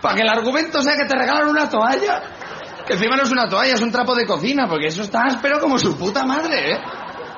para 0.00 0.14
que 0.14 0.22
el 0.22 0.28
argumento 0.28 0.82
sea 0.82 0.96
que 0.96 1.04
te 1.04 1.16
regalan 1.16 1.48
una 1.48 1.68
toalla. 1.68 2.22
Que 2.86 2.92
encima 2.92 3.16
no 3.16 3.24
es 3.24 3.32
una 3.32 3.48
toalla, 3.48 3.74
es 3.74 3.80
un 3.80 3.90
trapo 3.90 4.14
de 4.14 4.24
cocina, 4.24 4.68
porque 4.68 4.86
eso 4.86 5.02
está 5.02 5.22
áspero 5.26 5.58
como 5.58 5.78
su 5.78 5.98
puta 5.98 6.24
madre, 6.24 6.72
¿eh? 6.72 6.78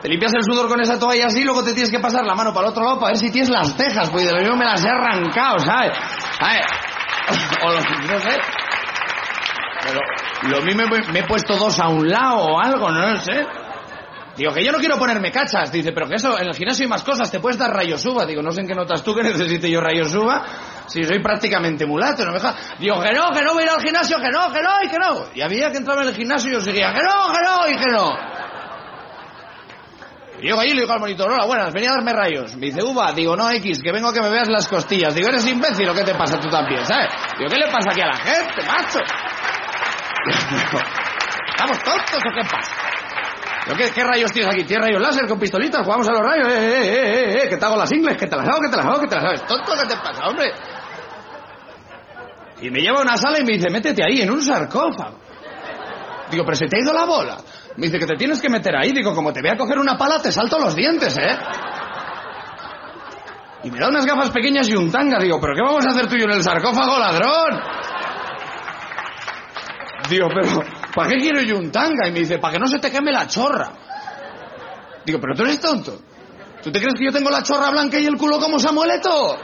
Te 0.02 0.09
limpias 0.09 0.33
el 0.35 0.42
sudor 0.42 0.68
con 0.68 0.80
esa 0.80 0.99
toalla 0.99 1.26
así, 1.26 1.42
luego 1.42 1.64
te 1.64 1.73
tienes 1.73 1.90
que 1.90 1.99
pasar 1.99 2.25
la 2.25 2.35
mano 2.35 2.52
para 2.52 2.66
el 2.66 2.73
otro 2.73 2.85
lado 2.85 3.00
para 3.00 3.12
ver 3.12 3.16
si 3.16 3.30
tienes 3.30 3.49
las 3.49 3.75
cejas, 3.75 4.11
pues 4.11 4.26
de 4.26 4.33
lo 4.33 4.38
mismo 4.38 4.57
me 4.57 4.64
las 4.64 4.85
he 4.85 4.88
arrancado, 4.88 5.59
¿sabes? 5.59 5.97
¿Sabes? 6.38 6.66
O 7.62 7.73
no 7.73 8.21
sé. 8.21 8.40
Pero 9.83 10.00
lo 10.42 10.62
mismo 10.62 10.83
me, 10.88 11.12
me 11.12 11.18
he 11.21 11.26
puesto 11.26 11.57
dos 11.57 11.78
a 11.80 11.88
un 11.88 12.09
lado 12.09 12.37
o 12.38 12.61
algo, 12.61 12.90
no 12.90 13.16
sé. 13.16 13.47
Digo, 14.38 14.52
que 14.54 14.64
yo 14.64 14.71
no 14.71 14.78
quiero 14.78 14.97
ponerme 14.97 15.33
cachas. 15.33 15.73
Dice, 15.73 15.90
pero 15.90 16.07
que 16.07 16.14
eso, 16.14 16.38
en 16.38 16.47
el 16.47 16.54
gimnasio 16.54 16.85
hay 16.85 16.88
más 16.88 17.02
cosas, 17.02 17.28
te 17.28 17.40
puedes 17.40 17.59
dar 17.59 17.75
rayos 17.75 18.07
uva. 18.07 18.25
Digo, 18.25 18.40
no 18.40 18.52
sé 18.52 18.61
en 18.61 18.68
qué 18.68 18.75
notas 18.75 19.02
tú 19.02 19.12
que 19.12 19.23
necesite 19.25 19.68
yo 19.68 19.80
rayos 19.80 20.14
uva. 20.14 20.45
Si 20.87 21.02
soy 21.02 21.21
prácticamente 21.21 21.85
mulato, 21.85 22.25
no 22.25 22.30
me 22.30 22.38
deja. 22.38 22.54
Digo, 22.78 23.02
que 23.02 23.12
no, 23.12 23.33
que 23.33 23.42
no 23.42 23.54
voy 23.54 23.64
a 23.64 23.66
ir 23.66 23.73
al 23.73 23.83
gimnasio, 23.83 24.16
que 24.18 24.30
no, 24.30 24.52
que 24.52 24.62
no 24.62 24.71
y 24.80 24.88
que 24.88 24.97
no. 24.97 25.25
Y 25.35 25.40
a 25.42 25.49
medida 25.49 25.73
que 25.73 25.78
entraba 25.78 26.02
en 26.02 26.09
el 26.11 26.14
gimnasio 26.14 26.52
yo 26.52 26.61
seguía, 26.61 26.92
que 26.92 27.02
no, 27.02 27.33
que 27.33 27.42
no 27.42 27.68
y 27.68 27.76
que 27.83 27.90
no. 27.90 28.16
Y 30.40 30.47
llego 30.47 30.61
allí 30.61 30.71
y 30.71 30.75
le 30.75 30.83
digo 30.83 30.92
al 30.92 31.00
monitor, 31.00 31.33
hola, 31.33 31.45
buenas, 31.45 31.75
venía 31.75 31.90
a 31.90 31.95
darme 31.95 32.12
rayos. 32.12 32.54
Me 32.54 32.66
dice, 32.66 32.85
uva, 32.85 33.12
digo, 33.12 33.35
no, 33.35 33.50
X, 33.50 33.83
que 33.83 33.90
vengo 33.90 34.09
a 34.09 34.14
que 34.14 34.21
me 34.21 34.30
veas 34.30 34.47
las 34.49 34.68
costillas. 34.68 35.16
Digo, 35.16 35.30
eres 35.30 35.45
imbécil 35.49 35.88
o 35.88 35.95
qué 35.95 36.04
te 36.04 36.14
pasa 36.14 36.38
tú 36.38 36.49
también, 36.49 36.87
¿sabes? 36.87 37.09
Digo, 37.37 37.50
¿qué 37.50 37.57
le 37.57 37.66
pasa 37.66 37.90
aquí 37.90 38.02
a 38.02 38.07
la 38.07 38.16
gente, 38.16 38.62
macho? 38.64 39.00
¿Estamos 41.50 41.83
tontos 41.83 42.23
o 42.25 42.30
qué 42.33 42.49
pasa? 42.49 42.88
¿Qué, 43.76 43.90
¿Qué 43.90 44.04
rayos 44.04 44.32
tienes 44.32 44.54
aquí? 44.54 44.64
¿Tienes 44.64 44.87
rayos 44.87 45.02
láser 45.02 45.26
con 45.26 45.38
pistolitas? 45.38 45.84
¿Jugamos 45.84 46.08
a 46.08 46.12
los 46.12 46.22
rayos? 46.22 46.48
Eh, 46.48 46.58
eh, 46.58 46.78
eh, 46.78 46.94
eh, 46.94 47.42
eh, 47.44 47.48
que 47.48 47.56
te 47.56 47.64
hago 47.64 47.76
las 47.76 47.92
ingles, 47.92 48.16
que 48.16 48.26
te 48.26 48.37
las 48.37 48.48
hago, 48.48 48.60
que 48.60 48.68
te 48.68 48.76
las 48.76 48.87
hago, 48.87 49.00
que 49.00 49.06
te 49.08 49.14
las 49.16 49.25
hago. 49.25 49.46
¿Tonto 49.46 49.72
qué 49.80 49.88
te 49.88 49.96
pasa, 49.96 50.28
hombre? 50.28 50.52
Y 52.60 52.70
me 52.70 52.80
lleva 52.80 52.98
a 52.98 53.02
una 53.02 53.16
sala 53.16 53.38
y 53.38 53.44
me 53.44 53.52
dice, 53.54 53.70
métete 53.70 54.02
ahí, 54.02 54.22
en 54.22 54.30
un 54.30 54.42
sarcófago. 54.42 55.18
Digo, 56.30 56.44
pero 56.44 56.56
se 56.56 56.66
te 56.66 56.76
ha 56.76 56.80
ido 56.80 56.92
la 56.92 57.04
bola. 57.04 57.37
Me 57.76 57.87
dice 57.87 57.98
que 57.98 58.06
te 58.06 58.16
tienes 58.16 58.40
que 58.40 58.48
meter 58.48 58.75
ahí. 58.76 58.92
Digo, 58.92 59.14
como 59.14 59.32
te 59.32 59.40
voy 59.40 59.50
a 59.50 59.56
coger 59.56 59.78
una 59.78 59.96
pala, 59.96 60.20
te 60.20 60.32
salto 60.32 60.58
los 60.58 60.75
dientes, 60.75 61.16
¿eh? 61.16 61.38
Y 63.64 63.70
me 63.70 63.78
da 63.78 63.88
unas 63.88 64.04
gafas 64.04 64.30
pequeñas 64.30 64.68
y 64.68 64.75
un 64.75 64.90
tanga. 64.90 65.18
Digo, 65.18 65.40
¿pero 65.40 65.54
qué 65.54 65.62
vamos 65.62 65.87
a 65.87 65.90
hacer 65.90 66.06
tú 66.06 66.16
y 66.16 66.20
yo 66.20 66.25
en 66.26 66.32
el 66.32 66.42
sarcófago, 66.42 66.98
ladrón? 66.98 67.60
Digo, 70.08 70.28
pero 70.28 70.77
¿para 70.99 71.11
qué 71.11 71.19
quiero 71.19 71.40
yo 71.43 71.59
un 71.59 71.71
tanga? 71.71 72.09
Y 72.09 72.11
me 72.11 72.19
dice, 72.19 72.38
para 72.38 72.55
que 72.55 72.59
no 72.59 72.67
se 72.67 72.81
te 72.81 72.90
queme 72.90 73.12
la 73.12 73.28
chorra. 73.28 73.71
Digo, 75.07 75.21
pero 75.21 75.33
tú 75.37 75.45
eres 75.45 75.61
tonto. 75.61 75.97
¿Tú 76.61 76.73
te 76.73 76.81
crees 76.81 76.95
que 76.99 77.05
yo 77.05 77.12
tengo 77.12 77.31
la 77.31 77.40
chorra 77.45 77.71
blanca 77.71 78.00
y 78.00 78.07
el 78.07 78.17
culo 78.17 78.40
como 78.40 78.59
Samueleto? 78.59 79.38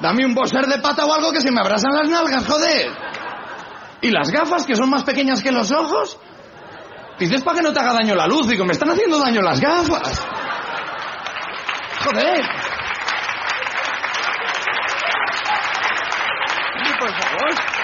Dame 0.00 0.26
un 0.26 0.34
boser 0.34 0.66
de 0.66 0.80
pata 0.80 1.06
o 1.06 1.14
algo 1.14 1.30
que 1.30 1.40
se 1.40 1.52
me 1.52 1.60
abrasan 1.60 1.94
las 1.94 2.08
nalgas, 2.08 2.44
joder. 2.44 2.90
¿Y 4.00 4.10
las 4.10 4.28
gafas, 4.32 4.66
que 4.66 4.74
son 4.74 4.90
más 4.90 5.04
pequeñas 5.04 5.40
que 5.44 5.52
los 5.52 5.70
ojos? 5.70 6.18
Dices 7.20 7.44
para 7.44 7.58
que 7.58 7.62
no 7.62 7.72
te 7.72 7.78
haga 7.78 7.92
daño 7.92 8.16
la 8.16 8.26
luz. 8.26 8.48
Digo, 8.48 8.64
me 8.64 8.72
están 8.72 8.90
haciendo 8.90 9.20
daño 9.20 9.42
las 9.42 9.60
gafas. 9.60 10.20
Joder. 12.04 12.44
Por 16.98 17.10
favor. 17.10 17.75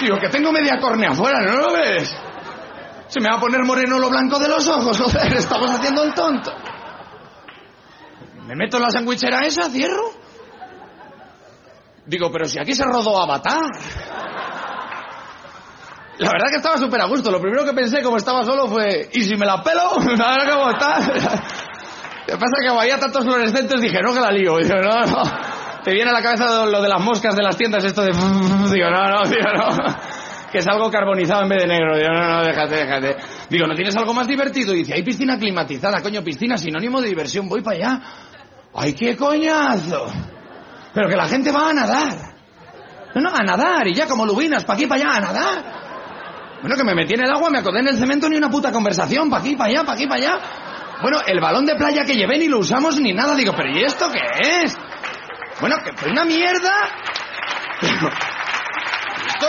Digo, 0.00 0.18
que 0.18 0.28
tengo 0.28 0.52
media 0.52 0.78
córnea 0.80 1.10
afuera, 1.10 1.40
¿no 1.40 1.56
lo 1.56 1.72
ves? 1.72 2.14
Se 3.08 3.20
me 3.20 3.28
va 3.28 3.36
a 3.36 3.40
poner 3.40 3.62
moreno 3.64 3.98
lo 3.98 4.10
blanco 4.10 4.38
de 4.38 4.48
los 4.48 4.66
ojos, 4.66 4.98
joder, 5.00 5.36
estamos 5.36 5.70
haciendo 5.70 6.02
el 6.02 6.14
tonto. 6.14 6.52
¿Me 8.46 8.54
meto 8.56 8.76
en 8.76 8.82
la 8.82 8.90
sandwichera 8.90 9.46
esa, 9.46 9.70
cierro? 9.70 10.10
Digo, 12.06 12.30
pero 12.30 12.46
si 12.46 12.58
aquí 12.58 12.74
se 12.74 12.84
rodó 12.84 13.22
Avatar. 13.22 13.62
La 16.18 16.30
verdad 16.30 16.48
que 16.50 16.56
estaba 16.56 16.76
súper 16.76 17.00
a 17.00 17.06
gusto. 17.06 17.30
Lo 17.30 17.40
primero 17.40 17.64
que 17.64 17.72
pensé, 17.72 18.02
como 18.02 18.18
estaba 18.18 18.44
solo, 18.44 18.68
fue, 18.68 19.08
¿y 19.12 19.22
si 19.22 19.34
me 19.36 19.46
la 19.46 19.62
pelo? 19.62 19.92
A 20.24 20.36
ver 20.36 20.50
cómo 20.50 20.70
está. 20.70 21.00
Lo 22.26 22.34
que 22.34 22.38
pasa 22.38 22.52
es 22.58 22.66
que 22.66 22.78
había 22.78 22.98
tantos 22.98 23.24
fluorescentes, 23.24 23.80
dije, 23.80 24.00
no, 24.02 24.14
que 24.14 24.20
la 24.20 24.30
lío. 24.30 24.56
Digo, 24.58 24.74
no, 24.76 25.00
no. 25.06 25.22
Te 25.84 25.92
viene 25.92 26.10
a 26.10 26.14
la 26.14 26.22
cabeza 26.22 26.64
lo 26.64 26.80
de 26.80 26.88
las 26.88 27.02
moscas 27.02 27.36
de 27.36 27.42
las 27.42 27.56
tiendas, 27.58 27.84
esto 27.84 28.02
de... 28.02 28.12
Digo, 28.72 28.90
no, 28.90 29.08
no, 29.08 29.28
digo, 29.28 29.52
no. 29.54 29.94
que 30.50 30.58
es 30.58 30.66
algo 30.66 30.90
carbonizado 30.90 31.42
en 31.42 31.48
vez 31.50 31.62
de 31.62 31.68
negro. 31.68 31.96
Digo, 31.96 32.08
no, 32.10 32.26
no, 32.26 32.42
déjate, 32.42 32.76
déjate. 32.76 33.16
Digo, 33.50 33.66
¿no 33.66 33.74
tienes 33.74 33.94
algo 33.94 34.14
más 34.14 34.26
divertido? 34.26 34.72
Dice, 34.72 34.94
hay 34.94 35.02
piscina 35.02 35.38
climatizada, 35.38 36.00
coño, 36.00 36.24
piscina 36.24 36.56
sinónimo 36.56 37.02
de 37.02 37.08
diversión, 37.08 37.48
voy 37.48 37.60
para 37.60 37.76
allá. 37.76 38.00
¡Ay, 38.74 38.94
qué 38.94 39.14
coñazo! 39.14 40.06
Pero 40.94 41.08
que 41.08 41.16
la 41.16 41.28
gente 41.28 41.52
va 41.52 41.68
a 41.68 41.72
nadar. 41.74 42.34
No, 43.14 43.20
no, 43.20 43.30
a 43.30 43.42
nadar, 43.42 43.86
y 43.86 43.94
ya 43.94 44.06
como 44.06 44.24
lubinas, 44.24 44.64
pa' 44.64 44.72
aquí, 44.72 44.86
para 44.86 45.02
allá, 45.02 45.16
a 45.16 45.20
nadar. 45.20 45.64
Bueno, 46.62 46.76
que 46.76 46.84
me 46.84 46.94
metí 46.94 47.12
en 47.12 47.24
el 47.24 47.30
agua, 47.30 47.50
me 47.50 47.58
acordé 47.58 47.80
en 47.80 47.88
el 47.88 47.98
cemento, 47.98 48.28
ni 48.28 48.36
una 48.36 48.48
puta 48.48 48.72
conversación, 48.72 49.28
pa' 49.28 49.38
aquí, 49.38 49.54
para 49.54 49.70
allá, 49.70 49.84
pa' 49.84 49.92
aquí, 49.92 50.06
para 50.06 50.20
allá. 50.20 50.40
Bueno, 51.02 51.18
el 51.26 51.40
balón 51.40 51.66
de 51.66 51.74
playa 51.74 52.04
que 52.04 52.14
llevé 52.14 52.38
ni 52.38 52.48
lo 52.48 52.60
usamos 52.60 52.98
ni 52.98 53.12
nada. 53.12 53.34
Digo, 53.34 53.52
¿pero 53.54 53.70
y 53.70 53.84
esto 53.84 54.10
qué 54.10 54.64
es? 54.64 54.76
Bueno, 55.60 55.76
que 55.84 55.92
fue 55.96 56.10
una 56.10 56.24
mierda. 56.24 56.72
Pero, 57.80 58.10
¿Esto? 59.26 59.46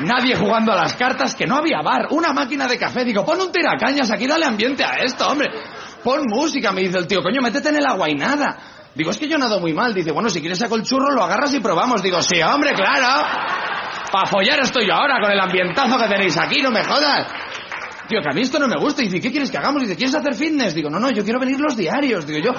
Nadie 0.00 0.34
jugando 0.36 0.72
a 0.72 0.76
las 0.76 0.94
cartas, 0.94 1.34
que 1.34 1.46
no 1.46 1.56
había 1.56 1.82
bar, 1.82 2.06
una 2.10 2.32
máquina 2.32 2.66
de 2.66 2.78
café. 2.78 3.04
Digo, 3.04 3.24
pon 3.24 3.40
un 3.40 3.52
tiracañas 3.52 4.10
aquí, 4.10 4.26
dale 4.26 4.46
ambiente 4.46 4.84
a 4.84 4.96
esto, 5.02 5.26
hombre. 5.26 5.50
Pon 6.02 6.22
música, 6.26 6.72
me 6.72 6.80
dice 6.80 6.98
el 6.98 7.06
tío, 7.06 7.22
coño, 7.22 7.40
métete 7.42 7.68
en 7.68 7.76
el 7.76 7.86
agua 7.86 8.08
y 8.08 8.14
nada. 8.14 8.56
Digo, 8.94 9.10
es 9.10 9.18
que 9.18 9.28
yo 9.28 9.38
nado 9.38 9.60
muy 9.60 9.74
mal. 9.74 9.92
Dice, 9.94 10.10
bueno, 10.10 10.30
si 10.30 10.40
quieres 10.40 10.58
saco 10.58 10.76
el 10.76 10.82
churro, 10.82 11.12
lo 11.12 11.22
agarras 11.22 11.52
y 11.54 11.60
probamos. 11.60 12.02
Digo, 12.02 12.22
sí, 12.22 12.40
hombre, 12.42 12.72
claro. 12.72 13.26
Pa' 14.10 14.26
follar 14.26 14.58
estoy 14.60 14.86
yo 14.88 14.94
ahora 14.94 15.20
con 15.20 15.30
el 15.30 15.38
ambientazo 15.38 15.96
que 15.98 16.08
tenéis 16.08 16.36
aquí, 16.38 16.60
no 16.62 16.70
me 16.70 16.82
jodas. 16.82 17.26
Tío, 18.10 18.20
que 18.20 18.28
a 18.28 18.32
mí 18.32 18.42
esto 18.42 18.58
no 18.58 18.66
me 18.66 18.74
gusta. 18.76 19.02
Dice, 19.02 19.20
¿qué 19.20 19.30
quieres 19.30 19.52
que 19.52 19.58
hagamos? 19.58 19.82
Dice, 19.82 19.94
¿quieres 19.94 20.16
hacer 20.16 20.34
fitness? 20.34 20.74
Digo, 20.74 20.90
no, 20.90 20.98
no, 20.98 21.10
yo 21.10 21.22
quiero 21.22 21.38
venir 21.38 21.60
los 21.60 21.76
diarios. 21.76 22.26
Digo, 22.26 22.40
yo, 22.40 22.52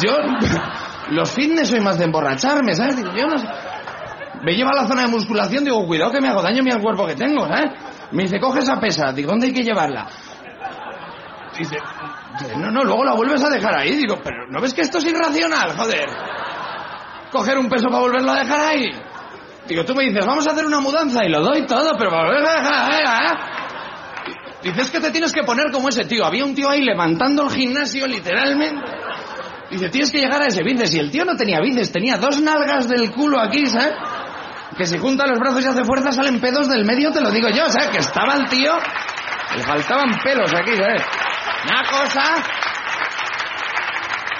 yo, 0.00 0.16
los 1.10 1.32
fitness 1.32 1.70
soy 1.70 1.80
más 1.80 1.98
de 1.98 2.04
emborracharme, 2.04 2.76
¿sabes? 2.76 2.96
Digo, 2.98 3.10
yo 3.12 3.26
no 3.26 3.36
sé. 3.36 3.48
Me 4.44 4.54
lleva 4.54 4.70
a 4.70 4.82
la 4.82 4.86
zona 4.86 5.02
de 5.02 5.08
musculación, 5.08 5.64
digo, 5.64 5.84
cuidado 5.84 6.12
que 6.12 6.20
me 6.20 6.28
hago 6.28 6.40
daño 6.42 6.60
a 6.60 6.62
mí 6.62 6.70
al 6.70 6.80
cuerpo 6.80 7.08
que 7.08 7.16
tengo, 7.16 7.44
¿sabes? 7.48 7.72
Me 8.12 8.22
dice, 8.22 8.38
coge 8.38 8.60
esa 8.60 8.78
pesa. 8.78 9.10
Digo, 9.12 9.32
¿dónde 9.32 9.48
hay 9.48 9.52
que 9.52 9.64
llevarla? 9.64 10.06
Dice, 11.58 11.76
no, 12.56 12.70
no, 12.70 12.84
luego 12.84 13.04
la 13.04 13.14
vuelves 13.14 13.42
a 13.42 13.50
dejar 13.50 13.74
ahí. 13.76 13.96
Digo, 13.96 14.20
pero 14.22 14.46
¿no 14.48 14.60
ves 14.60 14.72
que 14.72 14.82
esto 14.82 14.98
es 14.98 15.06
irracional, 15.06 15.76
joder? 15.76 16.08
Coger 17.32 17.58
un 17.58 17.68
peso 17.68 17.88
para 17.88 17.98
volverlo 17.98 18.30
a 18.30 18.38
dejar 18.38 18.60
ahí. 18.60 18.90
Digo, 19.66 19.84
tú 19.84 19.92
me 19.96 20.04
dices, 20.04 20.24
vamos 20.24 20.46
a 20.46 20.52
hacer 20.52 20.64
una 20.64 20.78
mudanza 20.78 21.24
y 21.24 21.30
lo 21.30 21.40
doy 21.40 21.66
todo, 21.66 21.90
pero 21.98 22.10
para 22.10 22.26
volverlo 22.26 22.48
a 22.48 22.54
dejar 22.54 22.92
ahí, 22.92 23.02
¿eh? 23.02 23.53
Dices 24.64 24.90
que 24.90 24.98
te 24.98 25.10
tienes 25.10 25.30
que 25.30 25.42
poner 25.42 25.70
como 25.70 25.90
ese 25.90 26.06
tío. 26.06 26.24
Había 26.24 26.42
un 26.42 26.54
tío 26.54 26.70
ahí 26.70 26.82
levantando 26.82 27.42
el 27.42 27.50
gimnasio, 27.50 28.06
literalmente. 28.06 28.90
Dice, 29.70 29.90
tienes 29.90 30.10
que 30.10 30.20
llegar 30.20 30.40
a 30.40 30.46
ese 30.46 30.62
bíceps. 30.62 30.94
Y 30.94 30.98
el 31.00 31.10
tío 31.10 31.26
no 31.26 31.36
tenía 31.36 31.60
bíceps, 31.60 31.92
tenía 31.92 32.16
dos 32.16 32.40
nalgas 32.40 32.88
del 32.88 33.10
culo 33.12 33.38
aquí, 33.40 33.66
¿sabes? 33.66 33.92
Que 34.78 34.86
si 34.86 34.96
junta 34.98 35.26
los 35.26 35.38
brazos 35.38 35.62
y 35.64 35.68
hace 35.68 35.84
fuerza 35.84 36.12
salen 36.12 36.40
pedos 36.40 36.68
del 36.68 36.86
medio, 36.86 37.12
te 37.12 37.20
lo 37.20 37.30
digo 37.30 37.48
yo, 37.50 37.66
¿sabes? 37.68 37.88
Que 37.88 37.98
estaba 37.98 38.34
el 38.34 38.48
tío, 38.48 38.72
le 39.54 39.62
faltaban 39.62 40.18
pelos 40.24 40.52
aquí, 40.54 40.74
¿sabes? 40.76 41.02
Una 41.70 41.82
cosa... 41.90 42.42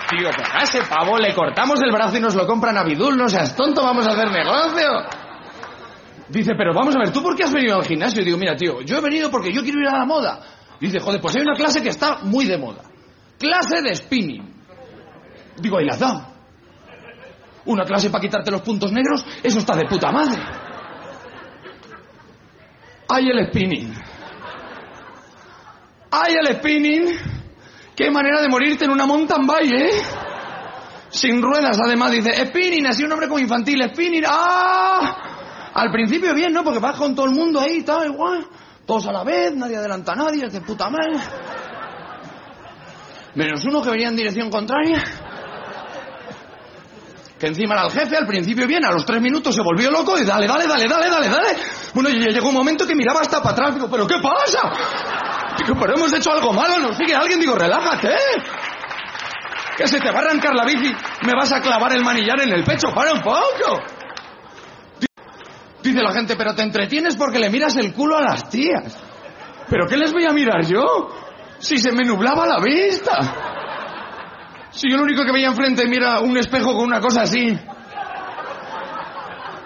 Tío, 0.09 0.31
que 0.31 0.43
a 0.43 0.63
ese 0.63 0.83
pavo 0.85 1.19
le 1.19 1.35
cortamos 1.35 1.81
el 1.83 1.93
brazo 1.93 2.17
y 2.17 2.21
nos 2.21 2.35
lo 2.35 2.47
compran 2.47 2.79
a 2.79 2.85
Bidul, 2.85 3.17
no 3.17 3.29
seas 3.29 3.55
tonto, 3.55 3.83
vamos 3.83 4.07
a 4.07 4.13
hacer 4.13 4.31
negocio. 4.31 5.24
Dice, 6.29 6.53
pero 6.57 6.73
vamos 6.73 6.97
a 6.97 6.99
ver, 6.99 7.13
¿tú 7.13 7.23
por 7.23 7.37
qué 7.37 7.45
has 7.45 7.53
venido 7.53 7.77
al 7.77 7.85
gimnasio? 7.85 8.23
Y 8.23 8.25
digo, 8.25 8.39
mira, 8.39 8.57
tío, 8.57 8.81
yo 8.81 8.97
he 8.97 9.01
venido 9.01 9.31
porque 9.31 9.53
yo 9.53 9.63
quiero 9.63 9.81
ir 9.81 9.89
a 9.89 9.99
la 9.99 10.05
moda. 10.05 10.41
Dice, 10.81 10.99
joder, 10.99 11.21
pues 11.21 11.37
hay 11.37 11.43
una 11.43 11.55
clase 11.55 11.83
que 11.83 11.91
está 11.91 12.21
muy 12.23 12.47
de 12.47 12.57
moda. 12.57 12.83
Clase 13.39 13.83
de 13.83 13.95
spinning. 13.95 14.55
Digo, 15.57 15.81
¿y 15.81 15.85
la 15.85 15.97
da? 15.97 16.31
Una 17.67 17.85
clase 17.85 18.11
para 18.11 18.23
quitarte 18.23 18.51
los 18.51 18.63
puntos 18.63 18.91
negros, 18.93 19.25
eso 19.43 19.59
está 19.59 19.77
de 19.77 19.85
puta 19.87 20.11
madre. 20.11 20.43
Hay 23.09 23.29
el 23.29 23.47
spinning. 23.49 23.95
Hay 26.11 26.35
el 26.35 26.57
spinning. 26.57 27.19
Qué 27.95 28.11
manera 28.11 28.41
de 28.41 28.49
morirte 28.49 28.87
en 28.87 28.91
una 28.91 29.07
mountain 29.07 29.47
bike, 29.47 29.73
¿eh? 29.73 29.91
Sin 31.11 31.41
ruedas, 31.41 31.79
además, 31.81 32.11
dice, 32.11 32.47
spinning, 32.47 32.87
así 32.87 33.05
un 33.05 33.11
nombre 33.11 33.29
como 33.29 33.39
infantil, 33.39 33.85
spinning, 33.89 34.25
¡ah! 34.27 35.34
Al 35.75 35.91
principio 35.91 36.33
bien, 36.35 36.53
¿no? 36.53 36.63
Porque 36.63 36.79
vas 36.79 36.97
con 36.97 37.15
todo 37.15 37.27
el 37.27 37.33
mundo 37.33 37.61
ahí, 37.61 37.83
tal, 37.83 38.07
igual. 38.07 38.47
Todos 38.87 39.07
a 39.07 39.13
la 39.13 39.25
vez, 39.25 39.55
nadie 39.55 39.77
adelanta 39.77 40.13
a 40.13 40.17
nadie, 40.17 40.47
es 40.47 40.53
de 40.53 40.61
puta 40.61 40.89
madre. 40.89 41.19
Menos 43.35 43.65
uno 43.65 43.83
que 43.83 43.91
venía 43.91 44.09
en 44.09 44.17
dirección 44.17 44.51
contraria. 44.51 45.03
Que 47.39 47.49
encima 47.49 47.75
era 47.75 47.87
el 47.87 47.91
jefe, 47.91 48.17
al 48.17 48.27
principio 48.27 48.67
bien, 48.67 48.85
a 48.85 48.93
los 48.93 49.05
tres 49.05 49.21
minutos 49.21 49.55
se 49.55 49.63
volvió 49.63 49.91
loco 49.91 50.17
y 50.17 50.25
dale, 50.25 50.47
dale, 50.47 50.69
dale, 50.69 50.87
dale, 50.87 51.11
dale, 51.11 51.29
dale. 51.29 51.49
Bueno, 51.93 52.09
y 52.09 52.21
llegó 52.21 52.49
un 52.49 52.55
momento 52.55 52.87
que 52.87 52.95
miraba 52.95 53.21
hasta 53.23 53.43
para 53.43 53.53
atrás, 53.53 53.75
digo, 53.75 53.89
¿pero 53.91 54.07
qué 54.07 54.17
pasa? 54.23 54.61
Digo, 55.59 55.75
pero 55.81 55.95
hemos 55.97 56.13
hecho 56.13 56.31
algo 56.31 56.53
malo, 56.53 56.79
nos 56.79 56.97
sigue 56.97 57.15
alguien, 57.15 57.41
digo, 57.41 57.57
relájate. 57.57 58.15
Que 59.77 59.89
se 59.89 59.99
te 59.99 60.11
va 60.13 60.21
a 60.21 60.23
arrancar 60.23 60.55
la 60.55 60.65
bici, 60.65 60.95
me 61.23 61.33
vas 61.35 61.51
a 61.51 61.61
clavar 61.61 61.93
el 61.97 62.05
manillar 62.05 62.41
en 62.41 62.53
el 62.53 62.63
pecho, 62.63 62.89
para 62.95 63.13
un 63.13 63.21
poco. 63.21 63.83
Dice 65.85 66.03
la 66.03 66.13
gente, 66.13 66.35
pero 66.35 66.55
te 66.55 66.63
entretienes 66.63 67.15
porque 67.15 67.39
le 67.39 67.51
miras 67.51 67.77
el 67.77 67.93
culo 67.93 68.17
a 68.17 68.23
las 68.23 68.49
tías. 68.49 68.97
¿Pero 69.69 69.87
qué 69.87 69.99
les 69.99 70.13
voy 70.13 70.25
a 70.25 70.33
mirar 70.33 70.65
yo? 70.65 70.83
Si 71.59 71.77
se 71.77 71.93
me 71.93 72.05
nublaba 72.05 72.47
la 72.47 72.59
vista. 72.59 73.19
Si 74.71 74.91
yo 74.91 74.97
lo 74.97 75.03
único 75.03 75.25
que 75.27 75.33
veía 75.33 75.49
enfrente 75.49 75.87
mira 75.87 76.21
un 76.21 76.39
espejo 76.39 76.75
con 76.75 76.87
una 76.87 77.01
cosa 77.01 77.23
así. 77.23 77.55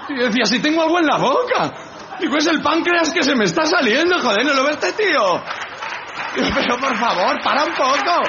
Y 0.08 0.14
decía, 0.14 0.44
si 0.44 0.58
tengo 0.58 0.82
algo 0.82 0.98
en 0.98 1.06
la 1.06 1.18
boca. 1.18 1.72
Digo, 2.18 2.36
es 2.36 2.48
el 2.48 2.60
páncreas 2.62 3.12
que 3.12 3.22
se 3.22 3.36
me 3.36 3.44
está 3.44 3.64
saliendo, 3.64 4.18
joder, 4.18 4.44
¿no 4.44 4.54
lo 4.54 4.64
ves 4.64 4.80
tío? 4.96 5.40
Pero 6.34 6.78
por 6.78 6.96
favor, 6.96 7.40
para 7.44 7.62
un 7.62 7.74
poco. 7.74 8.22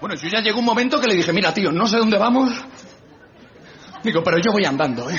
Bueno, 0.00 0.16
yo 0.16 0.28
ya 0.28 0.40
llegó 0.40 0.58
un 0.58 0.64
momento 0.64 1.00
que 1.00 1.06
le 1.06 1.14
dije, 1.14 1.32
mira, 1.32 1.52
tío, 1.54 1.70
no 1.72 1.86
sé 1.86 1.98
dónde 1.98 2.18
vamos. 2.18 2.52
Digo, 4.02 4.22
pero 4.22 4.38
yo 4.38 4.52
voy 4.52 4.64
andando, 4.64 5.08
¿eh? 5.08 5.18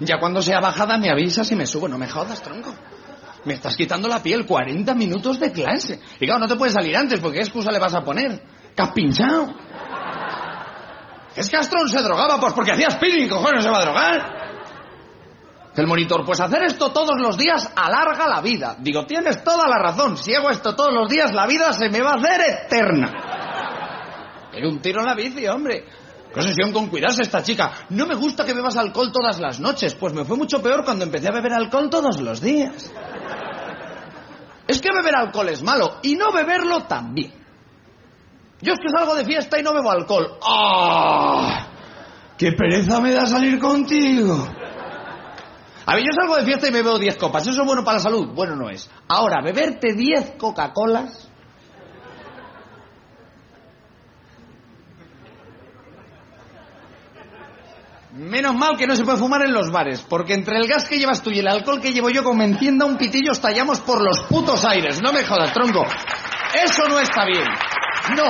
Ya 0.00 0.18
cuando 0.18 0.42
sea 0.42 0.60
bajada 0.60 0.98
me 0.98 1.10
avisas 1.10 1.50
y 1.52 1.56
me 1.56 1.66
subo, 1.66 1.88
no 1.88 1.98
me 1.98 2.08
jodas, 2.08 2.42
tronco. 2.42 2.74
Me 3.44 3.54
estás 3.54 3.76
quitando 3.76 4.08
la 4.08 4.22
piel 4.22 4.44
40 4.44 4.94
minutos 4.94 5.40
de 5.40 5.52
clase. 5.52 6.00
Y 6.18 6.26
claro, 6.26 6.40
no 6.40 6.48
te 6.48 6.56
puedes 6.56 6.74
salir 6.74 6.96
antes, 6.96 7.20
porque 7.20 7.38
¿qué 7.38 7.44
excusa 7.44 7.70
le 7.70 7.78
vas 7.78 7.94
a 7.94 8.02
poner? 8.02 8.42
¿Que 8.76 8.86
pinchado? 8.94 9.54
Es 11.36 11.48
que 11.48 11.56
Astron 11.56 11.88
se 11.88 12.02
drogaba, 12.02 12.38
pues 12.40 12.52
porque 12.52 12.72
hacía 12.72 12.90
spinning, 12.90 13.28
cojones 13.28 13.62
se 13.62 13.70
va 13.70 13.78
a 13.78 13.82
drogar. 13.82 14.39
El 15.74 15.86
monitor, 15.86 16.24
pues 16.24 16.40
hacer 16.40 16.64
esto 16.64 16.90
todos 16.90 17.20
los 17.20 17.38
días 17.38 17.70
alarga 17.76 18.26
la 18.26 18.40
vida. 18.40 18.76
Digo, 18.78 19.06
tienes 19.06 19.42
toda 19.44 19.68
la 19.68 19.78
razón. 19.78 20.16
Si 20.16 20.34
hago 20.34 20.50
esto 20.50 20.74
todos 20.74 20.92
los 20.92 21.08
días, 21.08 21.32
la 21.32 21.46
vida 21.46 21.72
se 21.72 21.88
me 21.88 22.00
va 22.00 22.12
a 22.12 22.16
hacer 22.16 22.40
eterna. 22.64 24.48
Pero 24.50 24.68
un 24.68 24.80
tiro 24.80 25.00
en 25.00 25.06
la 25.06 25.14
bici, 25.14 25.46
hombre. 25.46 25.84
Qué 26.34 26.42
sesión 26.42 26.72
con 26.72 26.88
cuidarse 26.88 27.22
esta 27.22 27.42
chica. 27.42 27.72
No 27.90 28.06
me 28.06 28.14
gusta 28.14 28.44
que 28.44 28.52
bebas 28.52 28.76
alcohol 28.76 29.12
todas 29.12 29.38
las 29.40 29.60
noches. 29.60 29.94
Pues 29.94 30.12
me 30.12 30.24
fue 30.24 30.36
mucho 30.36 30.60
peor 30.60 30.84
cuando 30.84 31.04
empecé 31.04 31.28
a 31.28 31.32
beber 31.32 31.52
alcohol 31.52 31.88
todos 31.88 32.20
los 32.20 32.40
días. 32.40 32.92
Es 34.66 34.80
que 34.80 34.88
beber 34.92 35.16
alcohol 35.16 35.48
es 35.48 35.62
malo 35.62 35.98
y 36.02 36.14
no 36.14 36.32
beberlo 36.32 36.82
también. 36.82 37.32
Yo 38.60 38.72
es 38.72 38.78
que 38.78 38.90
salgo 38.90 39.14
de 39.14 39.24
fiesta 39.24 39.58
y 39.58 39.62
no 39.62 39.72
bebo 39.72 39.90
alcohol. 39.90 40.38
¡Ah! 40.46 41.66
¡Qué 42.36 42.52
pereza 42.52 43.00
me 43.00 43.12
da 43.12 43.26
salir 43.26 43.58
contigo! 43.58 44.59
A 45.86 45.94
ver, 45.94 46.04
yo 46.04 46.12
salgo 46.12 46.36
de 46.36 46.44
fiesta 46.44 46.68
y 46.68 46.70
me 46.70 46.82
bebo 46.82 46.98
10 46.98 47.16
copas. 47.16 47.46
¿Eso 47.46 47.60
es 47.60 47.66
bueno 47.66 47.84
para 47.84 47.98
la 47.98 48.02
salud? 48.02 48.28
Bueno, 48.34 48.56
no 48.56 48.70
es. 48.70 48.88
Ahora, 49.08 49.42
beberte 49.42 49.94
10 49.94 50.32
Coca-Colas... 50.38 51.26
Menos 58.12 58.56
mal 58.56 58.76
que 58.76 58.88
no 58.88 58.96
se 58.96 59.04
puede 59.04 59.18
fumar 59.18 59.42
en 59.42 59.52
los 59.52 59.70
bares, 59.70 60.04
porque 60.06 60.34
entre 60.34 60.58
el 60.58 60.66
gas 60.66 60.88
que 60.88 60.98
llevas 60.98 61.22
tú 61.22 61.30
y 61.30 61.38
el 61.38 61.46
alcohol 61.46 61.80
que 61.80 61.92
llevo 61.92 62.10
yo 62.10 62.24
como 62.24 62.42
encienda 62.42 62.84
un 62.84 62.98
pitillo 62.98 63.30
estallamos 63.30 63.80
por 63.80 64.02
los 64.02 64.20
putos 64.22 64.64
aires. 64.64 65.00
No 65.00 65.12
me 65.12 65.24
jodas, 65.24 65.52
tronco. 65.52 65.86
Eso 66.52 66.88
no 66.88 66.98
está 66.98 67.24
bien. 67.24 67.44
No. 68.16 68.24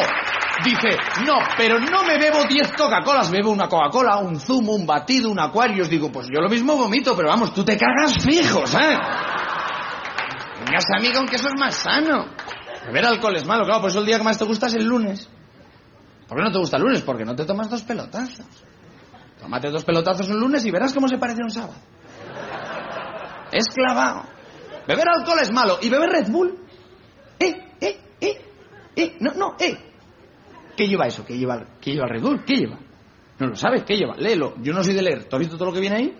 Dice, 0.65 0.97
no, 1.25 1.39
pero 1.57 1.79
no 1.79 2.05
me 2.05 2.19
bebo 2.19 2.45
10 2.45 2.73
Coca-Colas, 2.73 3.31
bebo 3.31 3.51
una 3.51 3.69
Coca-Cola, 3.69 4.19
un 4.19 4.39
zumo, 4.39 4.73
un 4.73 4.87
batido, 4.87 5.31
un 5.31 5.39
Aquarius. 5.39 5.89
Digo, 5.89 6.13
pues 6.13 6.27
yo 6.27 6.41
lo 6.41 6.49
mismo 6.49 6.77
vomito, 6.77 7.17
pero 7.17 7.29
vamos, 7.29 7.55
tú 7.55 7.65
te 7.65 7.77
cagas 7.79 8.23
fijos, 8.23 8.75
¿eh? 8.75 8.99
Vengas 10.65 10.85
amigo, 10.97 11.19
aunque 11.19 11.37
eso 11.37 11.49
es 11.49 11.59
más 11.59 11.75
sano. 11.75 12.27
Beber 12.87 13.07
alcohol 13.07 13.37
es 13.37 13.47
malo, 13.47 13.65
claro, 13.65 13.81
por 13.81 13.91
eso 13.91 14.01
el 14.01 14.07
día 14.07 14.19
que 14.19 14.25
más 14.25 14.39
te 14.39 14.45
gusta 14.45 14.67
es 14.67 14.75
el 14.75 14.85
lunes. 14.85 15.29
¿Por 16.29 16.39
qué 16.39 16.45
no 16.45 16.53
te 16.53 16.59
gusta 16.59 16.77
el 16.77 16.83
lunes? 16.83 17.03
Porque 17.03 17.25
no 17.25 17.35
te 17.35 17.45
tomas 17.45 17.69
dos 17.71 17.83
pelotazos. 17.83 18.47
Tómate 19.41 19.71
dos 19.71 19.85
pelotazos 19.85 20.29
un 20.29 20.39
lunes 20.39 20.65
y 20.65 20.71
verás 20.71 20.93
cómo 20.93 21.09
se 21.09 21.19
parece 21.19 21.43
un 21.43 21.51
sábado. 21.51 21.75
Es 23.51 23.65
clavado. 23.75 24.25
Beber 24.87 25.09
alcohol 25.09 25.39
es 25.41 25.51
malo. 25.51 25.79
¿Y 25.81 25.89
beber 25.89 26.11
Red 26.11 26.31
Bull? 26.31 26.59
Eh, 27.39 27.75
eh, 27.81 28.01
eh, 28.21 28.45
eh. 28.95 29.17
No, 29.21 29.33
no, 29.33 29.57
eh. 29.59 29.90
¿Qué 30.81 30.89
lleva 30.89 31.07
eso? 31.07 31.27
¿Qué 31.27 31.37
lleva, 31.37 31.63
¿Qué 31.79 31.93
lleva 31.93 32.07
Red 32.07 32.23
Bull? 32.23 32.43
¿Qué 32.43 32.57
lleva? 32.57 32.79
No 33.39 33.49
lo 33.49 33.55
sabes, 33.55 33.83
¿qué 33.85 33.99
lleva? 33.99 34.17
Léelo. 34.17 34.55
Yo 34.63 34.73
no 34.73 34.83
soy 34.83 34.95
de 34.95 35.03
leer. 35.03 35.25
¿Tú 35.25 35.37
has 35.37 35.41
visto 35.41 35.59
todo 35.59 35.67
lo 35.67 35.75
que 35.75 35.81
viene 35.81 35.97
ahí? 35.97 36.15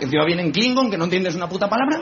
Encima 0.00 0.24
viene 0.26 0.42
en 0.42 0.50
Klingon, 0.50 0.90
que 0.90 0.98
no 0.98 1.04
entiendes 1.04 1.36
una 1.36 1.48
puta 1.48 1.68
palabra. 1.68 2.00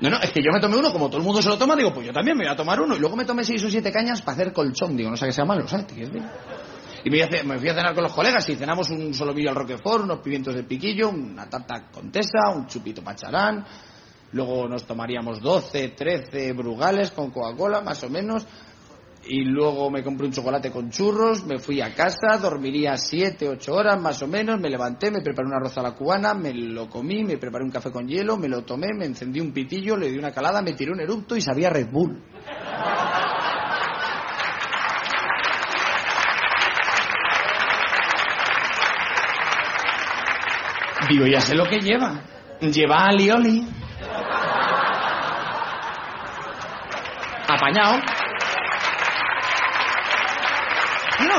No, 0.00 0.10
no, 0.10 0.18
es 0.18 0.30
que 0.32 0.42
yo 0.42 0.52
me 0.52 0.60
tomé 0.60 0.76
uno, 0.76 0.92
como 0.92 1.06
todo 1.08 1.16
el 1.16 1.24
mundo 1.24 1.40
se 1.40 1.48
lo 1.48 1.56
toma, 1.56 1.74
digo, 1.76 1.94
pues 1.94 2.06
yo 2.06 2.12
también 2.12 2.36
me 2.36 2.44
voy 2.44 2.52
a 2.52 2.56
tomar 2.56 2.78
uno. 2.78 2.94
Y 2.94 2.98
luego 2.98 3.16
me 3.16 3.24
tomé 3.24 3.42
seis 3.42 3.64
o 3.64 3.70
siete 3.70 3.90
cañas 3.90 4.20
para 4.20 4.34
hacer 4.34 4.52
colchón. 4.52 4.98
Digo, 4.98 5.08
no 5.08 5.16
sé 5.16 5.24
qué 5.24 5.32
sea 5.32 5.46
malo, 5.46 5.66
¿sabes? 5.66 5.86
¿Te 5.86 5.94
quieres 5.94 6.12
ver? 6.12 6.22
Y 7.04 7.08
me, 7.10 7.26
fui 7.26 7.38
a- 7.38 7.42
me 7.44 7.58
fui 7.58 7.68
a 7.70 7.74
cenar 7.74 7.94
con 7.94 8.02
los 8.02 8.12
colegas 8.12 8.46
y 8.50 8.56
cenamos 8.56 8.90
un 8.90 9.14
solomillo 9.14 9.48
al 9.48 9.56
roquefort, 9.56 10.04
unos 10.04 10.18
pimientos 10.18 10.54
de 10.54 10.64
piquillo, 10.64 11.08
una 11.08 11.48
tarta 11.48 11.86
contesa, 11.90 12.50
un 12.54 12.66
chupito 12.66 13.02
pacharán. 13.02 13.64
Luego 14.32 14.68
nos 14.68 14.84
tomaríamos 14.84 15.40
12, 15.40 15.88
13 15.88 16.52
brugales 16.52 17.12
con 17.12 17.30
Coca-Cola, 17.30 17.80
más 17.80 18.02
o 18.04 18.10
menos. 18.10 18.46
Y 19.24 19.44
luego 19.44 19.88
me 19.88 20.02
compré 20.02 20.26
un 20.26 20.32
chocolate 20.32 20.70
con 20.72 20.90
churros, 20.90 21.44
me 21.44 21.58
fui 21.60 21.80
a 21.80 21.94
casa, 21.94 22.38
dormiría 22.40 22.96
7, 22.96 23.48
8 23.48 23.72
horas 23.72 24.00
más 24.00 24.20
o 24.22 24.26
menos, 24.26 24.58
me 24.58 24.68
levanté, 24.68 25.12
me 25.12 25.20
preparé 25.20 25.46
un 25.46 25.54
arroz 25.54 25.78
a 25.78 25.82
la 25.82 25.94
cubana, 25.94 26.34
me 26.34 26.52
lo 26.52 26.88
comí, 26.88 27.22
me 27.22 27.38
preparé 27.38 27.64
un 27.64 27.70
café 27.70 27.92
con 27.92 28.08
hielo, 28.08 28.36
me 28.36 28.48
lo 28.48 28.64
tomé, 28.64 28.88
me 28.98 29.06
encendí 29.06 29.40
un 29.40 29.52
pitillo, 29.52 29.96
le 29.96 30.10
di 30.10 30.18
una 30.18 30.32
calada, 30.32 30.60
me 30.60 30.72
tiré 30.72 30.90
un 30.90 31.00
erupto 31.00 31.36
y 31.36 31.40
sabía 31.40 31.70
Red 31.70 31.90
Bull. 31.92 32.20
Digo, 41.08 41.26
ya 41.26 41.40
sé 41.40 41.54
lo 41.54 41.64
que 41.66 41.78
lleva. 41.78 42.22
Lleva 42.60 43.06
alioli. 43.06 43.66
Apañado. 47.48 48.00
No, 51.20 51.38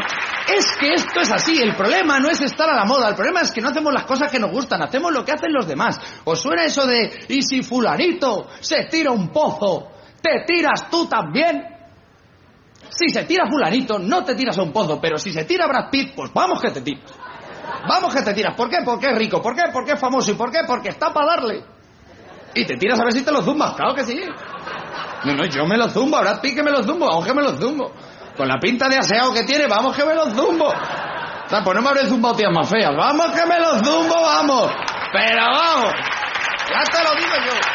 es 0.58 0.66
que 0.78 0.94
esto 0.94 1.22
es 1.22 1.32
así. 1.32 1.62
El 1.62 1.76
problema 1.76 2.20
no 2.20 2.30
es 2.30 2.42
estar 2.42 2.70
a 2.70 2.76
la 2.76 2.86
moda. 2.86 3.10
El 3.10 3.16
problema 3.16 3.42
es 3.42 3.52
que 3.52 3.62
no 3.62 3.70
hacemos 3.70 3.94
las 3.94 4.06
cosas 4.06 4.32
que 4.32 4.40
nos 4.40 4.52
gustan. 4.52 4.82
Hacemos 4.82 5.12
lo 5.12 5.24
que 5.24 5.32
hacen 5.32 5.52
los 5.54 5.68
demás. 5.68 6.00
¿Os 6.24 6.42
suena 6.42 6.64
eso 6.64 6.86
de, 6.86 7.26
y 7.30 7.42
si 7.42 7.64
fulanito 7.64 8.48
se 8.60 8.86
tira 8.86 9.12
un 9.12 9.30
pozo, 9.30 9.88
te 10.22 10.44
tiras 10.46 10.90
tú 10.90 11.08
también? 11.08 11.64
Si 12.90 13.10
se 13.10 13.24
tira 13.24 13.46
fulanito, 13.50 13.98
no 13.98 14.24
te 14.24 14.36
tiras 14.36 14.58
a 14.58 14.64
un 14.64 14.72
pozo. 14.72 15.00
Pero 15.02 15.18
si 15.18 15.32
se 15.32 15.46
tira 15.46 15.68
Brad 15.68 15.90
Pitt, 15.90 16.14
pues 16.16 16.32
vamos 16.34 16.62
que 16.62 16.72
te 16.72 16.82
tiras. 16.82 17.14
Vamos 17.88 18.14
que 18.14 18.22
te 18.22 18.34
tiras. 18.34 18.56
¿Por 18.56 18.70
qué? 18.70 18.78
Porque 18.84 19.08
es 19.08 19.18
rico. 19.18 19.42
¿Por 19.42 19.56
qué? 19.56 19.64
Porque 19.72 19.94
es 19.94 20.00
famoso. 20.00 20.32
¿Y 20.32 20.36
por 20.36 20.52
qué? 20.52 20.60
Porque 20.66 20.90
está 20.90 21.14
para 21.14 21.28
darle. 21.28 21.64
Y 22.56 22.66
te 22.66 22.78
tiras 22.78 23.00
a 23.00 23.04
ver 23.04 23.14
si 23.14 23.24
te 23.24 23.32
lo 23.32 23.42
zumbas. 23.42 23.74
Claro 23.76 23.96
que 23.96 24.04
sí. 24.04 24.22
No, 25.26 25.34
no, 25.34 25.46
yo 25.46 25.66
me 25.66 25.78
lo 25.78 25.90
zumbo. 25.90 26.20
Brad 26.20 26.42
Pitt 26.42 26.56
que 26.56 26.64
me 26.64 26.72
lo 26.72 26.84
zumbo. 26.84 27.08
Vamos 27.08 27.26
que 27.26 27.34
me 27.34 27.42
lo 27.42 27.56
zumbo. 27.58 27.92
Con 28.36 28.48
la 28.48 28.60
pinta 28.60 28.88
de 28.90 28.98
aseado 28.98 29.34
que 29.34 29.44
tiene, 29.44 29.68
vamos 29.68 29.96
que 29.96 30.06
me 30.06 30.16
lo 30.16 30.30
zumbo. 30.32 30.68
O 30.68 31.50
sea, 31.50 31.64
pues 31.64 31.76
no 31.76 31.82
me 31.82 31.90
habré 31.90 32.08
zumbado 32.08 32.36
tías 32.36 32.52
más 32.52 32.70
feas. 32.70 32.96
Vamos 32.96 33.32
que 33.32 33.46
me 33.46 33.60
lo 33.60 33.84
zumbo, 33.84 34.22
vamos. 34.22 34.72
Pero 35.12 35.42
vamos. 35.46 35.94
Ya 36.70 36.84
te 36.92 37.04
lo 37.04 37.16
digo 37.16 37.36
yo. 37.46 37.74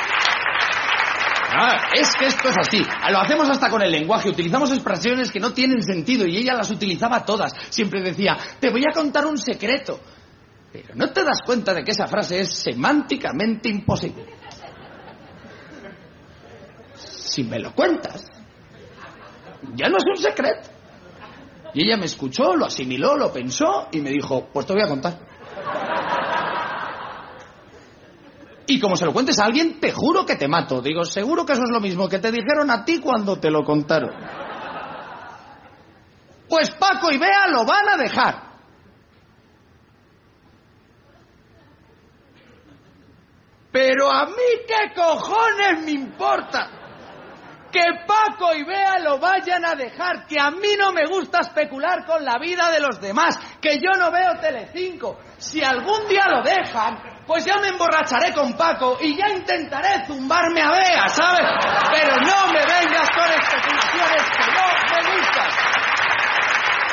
Ah, 1.50 1.88
es 1.94 2.14
que 2.16 2.26
esto 2.26 2.48
es 2.48 2.56
así. 2.58 2.82
Lo 3.10 3.20
hacemos 3.20 3.48
hasta 3.48 3.70
con 3.70 3.82
el 3.82 3.90
lenguaje. 3.90 4.28
Utilizamos 4.28 4.72
expresiones 4.72 5.30
que 5.30 5.40
no 5.40 5.52
tienen 5.52 5.82
sentido 5.82 6.26
y 6.26 6.36
ella 6.36 6.54
las 6.54 6.70
utilizaba 6.70 7.24
todas. 7.24 7.52
Siempre 7.70 8.02
decía, 8.02 8.36
te 8.58 8.70
voy 8.70 8.82
a 8.88 8.94
contar 8.94 9.26
un 9.26 9.38
secreto. 9.38 10.00
Pero 10.72 10.94
no 10.94 11.10
te 11.10 11.24
das 11.24 11.40
cuenta 11.44 11.72
de 11.72 11.84
que 11.84 11.92
esa 11.92 12.06
frase 12.06 12.40
es 12.40 12.52
semánticamente 12.52 13.68
imposible. 13.68 14.24
Si 16.94 17.44
me 17.44 17.58
lo 17.58 17.72
cuentas, 17.72 18.26
ya 19.74 19.88
no 19.88 19.96
es 19.98 20.04
un 20.06 20.16
secreto. 20.16 20.68
Y 21.74 21.86
ella 21.86 21.96
me 21.96 22.06
escuchó, 22.06 22.54
lo 22.56 22.66
asimiló, 22.66 23.16
lo 23.16 23.32
pensó 23.32 23.88
y 23.92 24.00
me 24.00 24.10
dijo, 24.10 24.48
pues 24.52 24.66
te 24.66 24.72
voy 24.72 24.82
a 24.82 24.88
contar. 24.88 25.18
Y 28.66 28.78
como 28.80 28.96
se 28.96 29.06
lo 29.06 29.12
cuentes 29.12 29.38
a 29.38 29.44
alguien, 29.44 29.80
te 29.80 29.92
juro 29.92 30.26
que 30.26 30.36
te 30.36 30.48
mato. 30.48 30.80
Digo, 30.80 31.04
seguro 31.04 31.46
que 31.46 31.54
eso 31.54 31.62
es 31.64 31.70
lo 31.70 31.80
mismo 31.80 32.08
que 32.08 32.18
te 32.18 32.30
dijeron 32.30 32.70
a 32.70 32.84
ti 32.84 33.00
cuando 33.00 33.38
te 33.38 33.50
lo 33.50 33.64
contaron. 33.64 34.14
Pues 36.48 36.70
Paco 36.72 37.10
y 37.10 37.18
Bea 37.18 37.48
lo 37.48 37.64
van 37.64 37.88
a 37.88 37.96
dejar. 37.96 38.48
Pero 43.70 44.10
a 44.10 44.26
mí 44.26 44.64
qué 44.66 44.94
cojones 44.94 45.84
me 45.84 45.92
importa 45.92 46.77
que 47.70 47.82
Paco 48.06 48.54
y 48.54 48.64
Bea 48.64 48.98
lo 49.00 49.18
vayan 49.18 49.64
a 49.64 49.74
dejar, 49.74 50.26
que 50.26 50.40
a 50.40 50.50
mí 50.50 50.76
no 50.78 50.92
me 50.92 51.06
gusta 51.06 51.40
especular 51.40 52.04
con 52.04 52.24
la 52.24 52.38
vida 52.38 52.70
de 52.70 52.80
los 52.80 53.00
demás, 53.00 53.38
que 53.60 53.78
yo 53.78 53.90
no 53.98 54.10
veo 54.10 54.38
Telecinco. 54.40 55.18
Si 55.36 55.62
algún 55.62 56.08
día 56.08 56.24
lo 56.28 56.42
dejan, 56.42 56.98
pues 57.26 57.44
ya 57.44 57.58
me 57.58 57.68
emborracharé 57.68 58.32
con 58.32 58.54
Paco 58.56 58.96
y 59.00 59.16
ya 59.16 59.28
intentaré 59.28 60.06
zumbarme 60.06 60.62
a 60.62 60.70
Bea, 60.70 61.08
¿sabes? 61.08 61.46
Pero 61.92 62.16
no 62.16 62.52
me 62.52 62.60
vengas 62.60 63.08
con 63.10 63.30
especulaciones 63.30 64.22
que 64.30 64.44
no 64.52 65.12
me 65.12 65.16
gustan. 65.16 65.48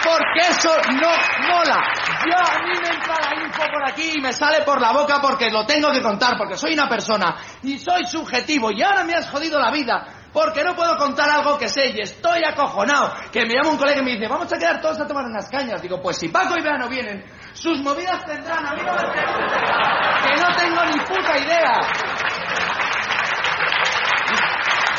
Porque 0.03 0.39
eso 0.51 0.71
no 0.91 1.09
mola. 1.47 1.79
Yo 2.25 2.37
a 2.37 2.59
mí 2.63 2.79
me 2.79 2.89
entra 2.89 3.15
la 3.21 3.43
info 3.43 3.63
por 3.71 3.89
aquí 3.89 4.11
y 4.15 4.21
me 4.21 4.33
sale 4.33 4.61
por 4.61 4.79
la 4.79 4.91
boca 4.91 5.19
porque 5.19 5.49
lo 5.49 5.65
tengo 5.65 5.91
que 5.91 6.01
contar, 6.01 6.37
porque 6.37 6.57
soy 6.57 6.73
una 6.73 6.87
persona 6.87 7.35
y 7.63 7.79
soy 7.79 8.05
subjetivo 8.05 8.71
y 8.71 8.83
ahora 8.83 9.03
me 9.03 9.15
has 9.15 9.29
jodido 9.29 9.59
la 9.59 9.71
vida 9.71 10.14
porque 10.35 10.65
no 10.65 10.75
puedo 10.75 10.97
contar 10.97 11.29
algo 11.29 11.57
que 11.57 11.69
sé 11.69 11.93
y 11.95 12.01
estoy 12.01 12.43
acojonado. 12.43 13.13
Que 13.31 13.45
me 13.45 13.53
llama 13.53 13.69
un 13.69 13.77
colega 13.77 14.01
y 14.01 14.03
me 14.03 14.11
dice, 14.11 14.27
vamos 14.27 14.51
a 14.51 14.57
quedar 14.57 14.81
todos 14.81 14.99
a 14.99 15.07
tomar 15.07 15.23
unas 15.23 15.49
cañas. 15.49 15.81
Digo, 15.81 16.01
pues 16.01 16.17
si 16.17 16.27
Paco 16.27 16.55
y 16.59 16.61
Bea 16.61 16.77
no 16.77 16.89
vienen, 16.89 17.23
sus 17.53 17.79
movidas 17.79 18.25
tendrán, 18.25 18.67
a 18.67 18.73
mí 18.73 18.81
que 18.81 20.35
no 20.35 20.55
tengo 20.57 20.85
ni 20.87 20.99
puta 21.05 21.37
idea. 21.37 21.79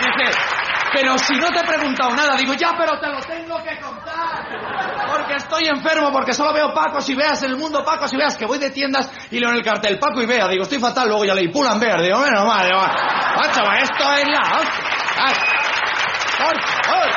Dice, 0.00 0.38
pero 0.94 1.18
si 1.18 1.34
no 1.34 1.48
te 1.48 1.58
he 1.58 1.64
preguntado 1.64 2.16
nada, 2.16 2.34
digo, 2.36 2.54
ya, 2.54 2.72
pero 2.74 2.98
te 2.98 3.08
lo 3.08 3.20
tengo 3.20 3.62
que 3.62 3.78
contar. 3.78 5.06
Porque 5.06 5.34
estoy 5.34 5.68
enfermo, 5.68 6.10
porque 6.12 6.32
solo 6.32 6.54
veo 6.54 6.72
Pacos 6.72 7.06
y 7.10 7.14
Beas 7.14 7.42
en 7.42 7.50
el 7.50 7.58
mundo, 7.58 7.84
Pacos 7.84 8.10
y 8.14 8.16
Beas, 8.16 8.38
que 8.38 8.46
voy 8.46 8.58
de 8.58 8.70
tiendas 8.70 9.10
y 9.30 9.38
leo 9.38 9.50
en 9.50 9.56
el 9.56 9.62
cartel 9.62 9.98
Paco 9.98 10.22
y 10.22 10.26
Bea. 10.26 10.48
Digo, 10.48 10.62
estoy 10.62 10.78
fatal, 10.78 11.08
luego 11.08 11.26
ya 11.26 11.34
leí 11.34 11.48
Pulan 11.48 11.78
Bear. 11.78 12.00
Digo, 12.00 12.18
menos 12.20 12.46
mal, 12.46 12.64
digo, 12.64 12.80
esto 13.82 14.14
es 14.14 14.28
la 14.28 14.85
por 16.38 16.62
favor. 16.62 17.10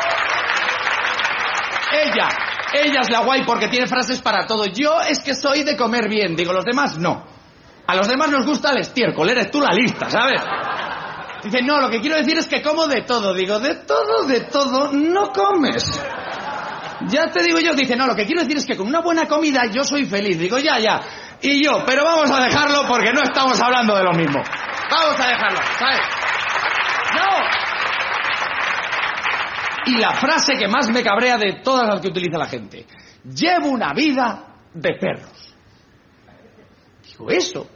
Ella, 1.92 2.30
ella 2.74 3.02
es 3.02 3.10
la 3.10 3.20
guay 3.22 3.44
porque 3.46 3.68
tiene 3.68 3.88
frases 3.88 4.22
para 4.22 4.46
todo. 4.46 4.66
Yo 4.66 5.02
es 5.02 5.20
que 5.20 5.36
soy 5.36 5.64
de 5.64 5.76
comer 5.76 6.08
bien, 6.08 6.36
digo, 6.36 6.54
los 6.54 6.66
demás 6.66 6.98
no. 6.98 7.24
A 7.88 7.96
los 7.96 8.08
demás 8.08 8.30
nos 8.30 8.46
gusta 8.46 8.72
el 8.72 8.82
estiércol, 8.82 9.30
eres 9.30 9.50
tú 9.50 9.60
la 9.60 9.74
lista, 9.74 10.10
¿sabes? 10.10 10.42
Dice, 11.44 11.62
no, 11.62 11.80
lo 11.80 11.90
que 11.90 12.00
quiero 12.02 12.18
decir 12.18 12.38
es 12.38 12.48
que 12.48 12.62
como 12.62 12.88
de 12.88 13.02
todo. 13.02 13.34
Digo, 13.34 13.60
de 13.60 13.76
todo, 13.76 14.26
de 14.28 14.42
todo, 14.42 14.92
no 14.92 15.32
comes. 15.32 16.00
Ya 17.08 17.32
te 17.32 17.42
digo 17.42 17.60
yo, 17.60 17.74
dice, 17.74 17.96
no, 17.96 18.06
lo 18.06 18.16
que 18.16 18.26
quiero 18.26 18.42
decir 18.42 18.58
es 18.58 18.66
que 18.66 18.76
con 18.76 18.88
una 18.88 19.00
buena 19.02 19.26
comida 19.26 19.64
yo 19.72 19.84
soy 19.84 20.06
feliz. 20.06 20.38
Digo, 20.38 20.58
ya, 20.60 20.80
ya. 20.80 21.00
Y 21.42 21.64
yo, 21.64 21.84
pero 21.86 22.04
vamos 22.04 22.30
a 22.30 22.42
dejarlo 22.42 22.86
porque 22.88 23.14
no 23.14 23.22
estamos 23.24 23.60
hablando 23.62 23.96
de 23.96 24.04
lo 24.04 24.12
mismo. 24.12 24.44
Vamos 24.92 25.20
a 25.20 25.28
dejarlo, 25.28 25.60
¿sabes? 25.80 26.02
No. 27.16 27.59
Y 29.86 29.98
la 29.98 30.14
frase 30.14 30.54
que 30.58 30.68
más 30.68 30.90
me 30.92 31.04
cabrea 31.04 31.38
de 31.38 31.62
todas 31.64 31.88
las 31.88 32.02
que 32.02 32.08
utiliza 32.08 32.38
la 32.38 32.46
gente. 32.46 32.86
Llevo 33.24 33.70
una 33.70 33.94
vida 33.94 34.56
de 34.74 34.94
perros. 35.00 35.56
Digo, 37.08 37.30
eso 37.30 37.68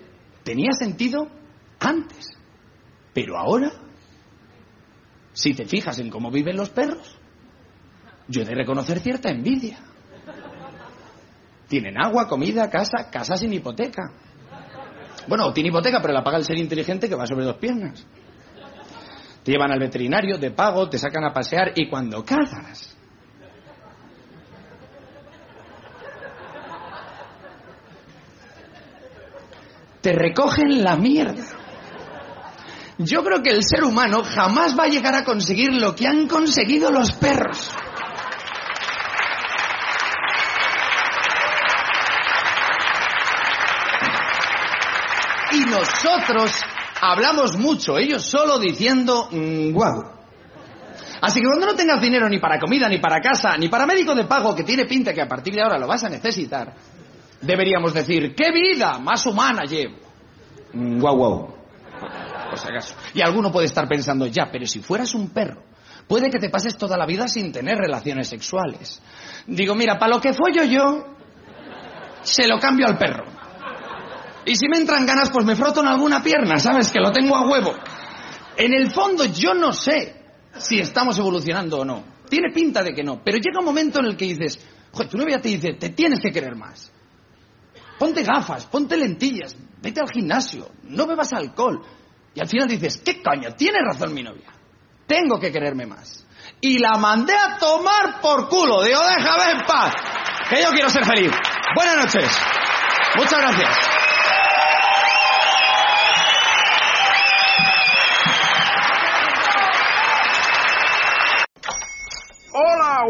tenía 0.43 0.71
sentido 0.73 1.27
antes. 1.79 2.29
Pero 3.13 3.37
ahora, 3.37 3.71
si 5.33 5.53
te 5.53 5.65
fijas 5.65 5.99
en 5.99 6.09
cómo 6.09 6.31
viven 6.31 6.57
los 6.57 6.69
perros, 6.69 7.17
yo 8.27 8.41
he 8.41 8.45
de 8.45 8.55
reconocer 8.55 8.99
cierta 8.99 9.29
envidia. 9.29 9.79
Tienen 11.67 11.97
agua, 11.97 12.27
comida, 12.27 12.69
casa, 12.69 13.09
casa 13.09 13.35
sin 13.35 13.53
hipoteca. 13.53 14.11
Bueno, 15.27 15.51
tiene 15.53 15.69
hipoteca, 15.69 16.01
pero 16.01 16.13
la 16.13 16.23
paga 16.23 16.37
el 16.37 16.45
ser 16.45 16.57
inteligente 16.57 17.07
que 17.07 17.15
va 17.15 17.25
sobre 17.25 17.45
dos 17.45 17.57
piernas. 17.57 18.05
Te 19.43 19.51
llevan 19.51 19.71
al 19.71 19.79
veterinario, 19.79 20.39
te 20.39 20.51
pago, 20.51 20.89
te 20.89 20.97
sacan 20.97 21.25
a 21.25 21.33
pasear 21.33 21.73
y 21.75 21.89
cuando 21.89 22.23
cagas. 22.23 22.95
Te 30.01 30.13
recogen 30.13 30.83
la 30.83 30.95
mierda. 30.95 31.43
Yo 32.97 33.23
creo 33.23 33.41
que 33.41 33.49
el 33.49 33.63
ser 33.63 33.83
humano 33.83 34.23
jamás 34.23 34.77
va 34.77 34.83
a 34.83 34.87
llegar 34.87 35.15
a 35.15 35.23
conseguir 35.23 35.73
lo 35.73 35.95
que 35.95 36.07
han 36.07 36.27
conseguido 36.27 36.91
los 36.91 37.11
perros. 37.13 37.71
Y 45.51 45.59
nosotros 45.69 46.63
hablamos 47.11 47.57
mucho, 47.57 47.97
ellos 47.97 48.23
solo 48.23 48.57
diciendo 48.59 49.27
mm, 49.29 49.71
guau. 49.71 50.13
Así 51.21 51.39
que 51.39 51.45
cuando 51.45 51.65
no 51.65 51.75
tengas 51.75 52.01
dinero 52.01 52.27
ni 52.29 52.39
para 52.39 52.59
comida, 52.59 52.87
ni 52.89 52.97
para 52.97 53.21
casa, 53.21 53.57
ni 53.57 53.69
para 53.69 53.85
médico 53.85 54.13
de 54.13 54.25
pago, 54.25 54.55
que 54.55 54.63
tiene 54.63 54.85
pinta 54.85 55.13
que 55.13 55.21
a 55.21 55.27
partir 55.27 55.53
de 55.53 55.61
ahora 55.61 55.77
lo 55.77 55.87
vas 55.87 56.03
a 56.03 56.09
necesitar, 56.09 56.73
deberíamos 57.41 57.93
decir, 57.93 58.33
¡qué 58.35 58.51
vida 58.51 58.99
más 58.99 59.25
humana 59.25 59.63
llevo! 59.63 59.97
Mm, 60.73 60.99
Guau, 60.99 61.15
guau. 61.15 61.55
Por 62.49 62.59
si 62.59 62.67
acaso. 62.67 62.95
Y 63.13 63.21
alguno 63.21 63.51
puede 63.51 63.67
estar 63.67 63.87
pensando, 63.87 64.25
ya, 64.27 64.49
pero 64.51 64.65
si 64.65 64.79
fueras 64.79 65.13
un 65.13 65.29
perro, 65.29 65.63
puede 66.07 66.29
que 66.29 66.39
te 66.39 66.49
pases 66.49 66.77
toda 66.77 66.97
la 66.97 67.05
vida 67.05 67.27
sin 67.27 67.51
tener 67.51 67.77
relaciones 67.77 68.27
sexuales. 68.27 69.01
Digo, 69.47 69.75
mira, 69.75 69.97
para 69.97 70.15
lo 70.15 70.21
que 70.21 70.33
follo 70.33 70.63
yo, 70.63 71.15
se 72.21 72.47
lo 72.47 72.59
cambio 72.59 72.87
al 72.87 72.97
perro. 72.97 73.42
Y 74.45 74.55
si 74.55 74.67
me 74.67 74.77
entran 74.77 75.05
ganas, 75.05 75.29
pues 75.29 75.45
me 75.45 75.55
froto 75.55 75.81
en 75.81 75.87
alguna 75.87 76.21
pierna, 76.21 76.59
¿sabes? 76.59 76.91
Que 76.91 76.99
lo 76.99 77.11
tengo 77.11 77.35
a 77.35 77.47
huevo. 77.47 77.73
En 78.57 78.73
el 78.73 78.91
fondo 78.91 79.25
yo 79.25 79.53
no 79.53 79.73
sé 79.73 80.21
si 80.57 80.79
estamos 80.79 81.17
evolucionando 81.17 81.79
o 81.79 81.85
no. 81.85 82.03
Tiene 82.29 82.51
pinta 82.53 82.83
de 82.83 82.93
que 82.93 83.03
no. 83.03 83.21
Pero 83.23 83.37
llega 83.37 83.59
un 83.59 83.65
momento 83.65 83.99
en 83.99 84.05
el 84.05 84.17
que 84.17 84.25
dices, 84.25 84.59
joder, 84.91 85.09
tu 85.09 85.17
novia 85.17 85.39
te 85.39 85.49
dice, 85.49 85.73
te 85.73 85.89
tienes 85.89 86.19
que 86.19 86.31
querer 86.31 86.55
más. 86.55 86.91
Ponte 87.97 88.23
gafas, 88.23 88.65
ponte 88.65 88.97
lentillas, 88.97 89.55
vete 89.81 90.01
al 90.01 90.09
gimnasio, 90.09 90.71
no 90.83 91.05
bebas 91.07 91.31
alcohol. 91.33 91.81
Y 92.35 92.41
al 92.41 92.47
final 92.47 92.67
dices, 92.67 93.01
¿qué 93.03 93.21
coño? 93.21 93.53
Tiene 93.55 93.79
razón 93.81 94.13
mi 94.13 94.23
novia. 94.23 94.51
Tengo 95.07 95.39
que 95.39 95.51
quererme 95.51 95.85
más. 95.85 96.25
Y 96.59 96.79
la 96.79 96.97
mandé 96.97 97.33
a 97.33 97.57
tomar 97.57 98.19
por 98.21 98.49
culo. 98.49 98.81
Digo, 98.83 98.99
déjame 98.99 99.51
en 99.51 99.65
paz. 99.65 99.93
Que 100.49 100.61
yo 100.61 100.69
quiero 100.69 100.89
ser 100.89 101.05
feliz. 101.05 101.31
Buenas 101.75 101.97
noches. 101.97 102.29
Muchas 103.15 103.39
gracias. 103.39 103.92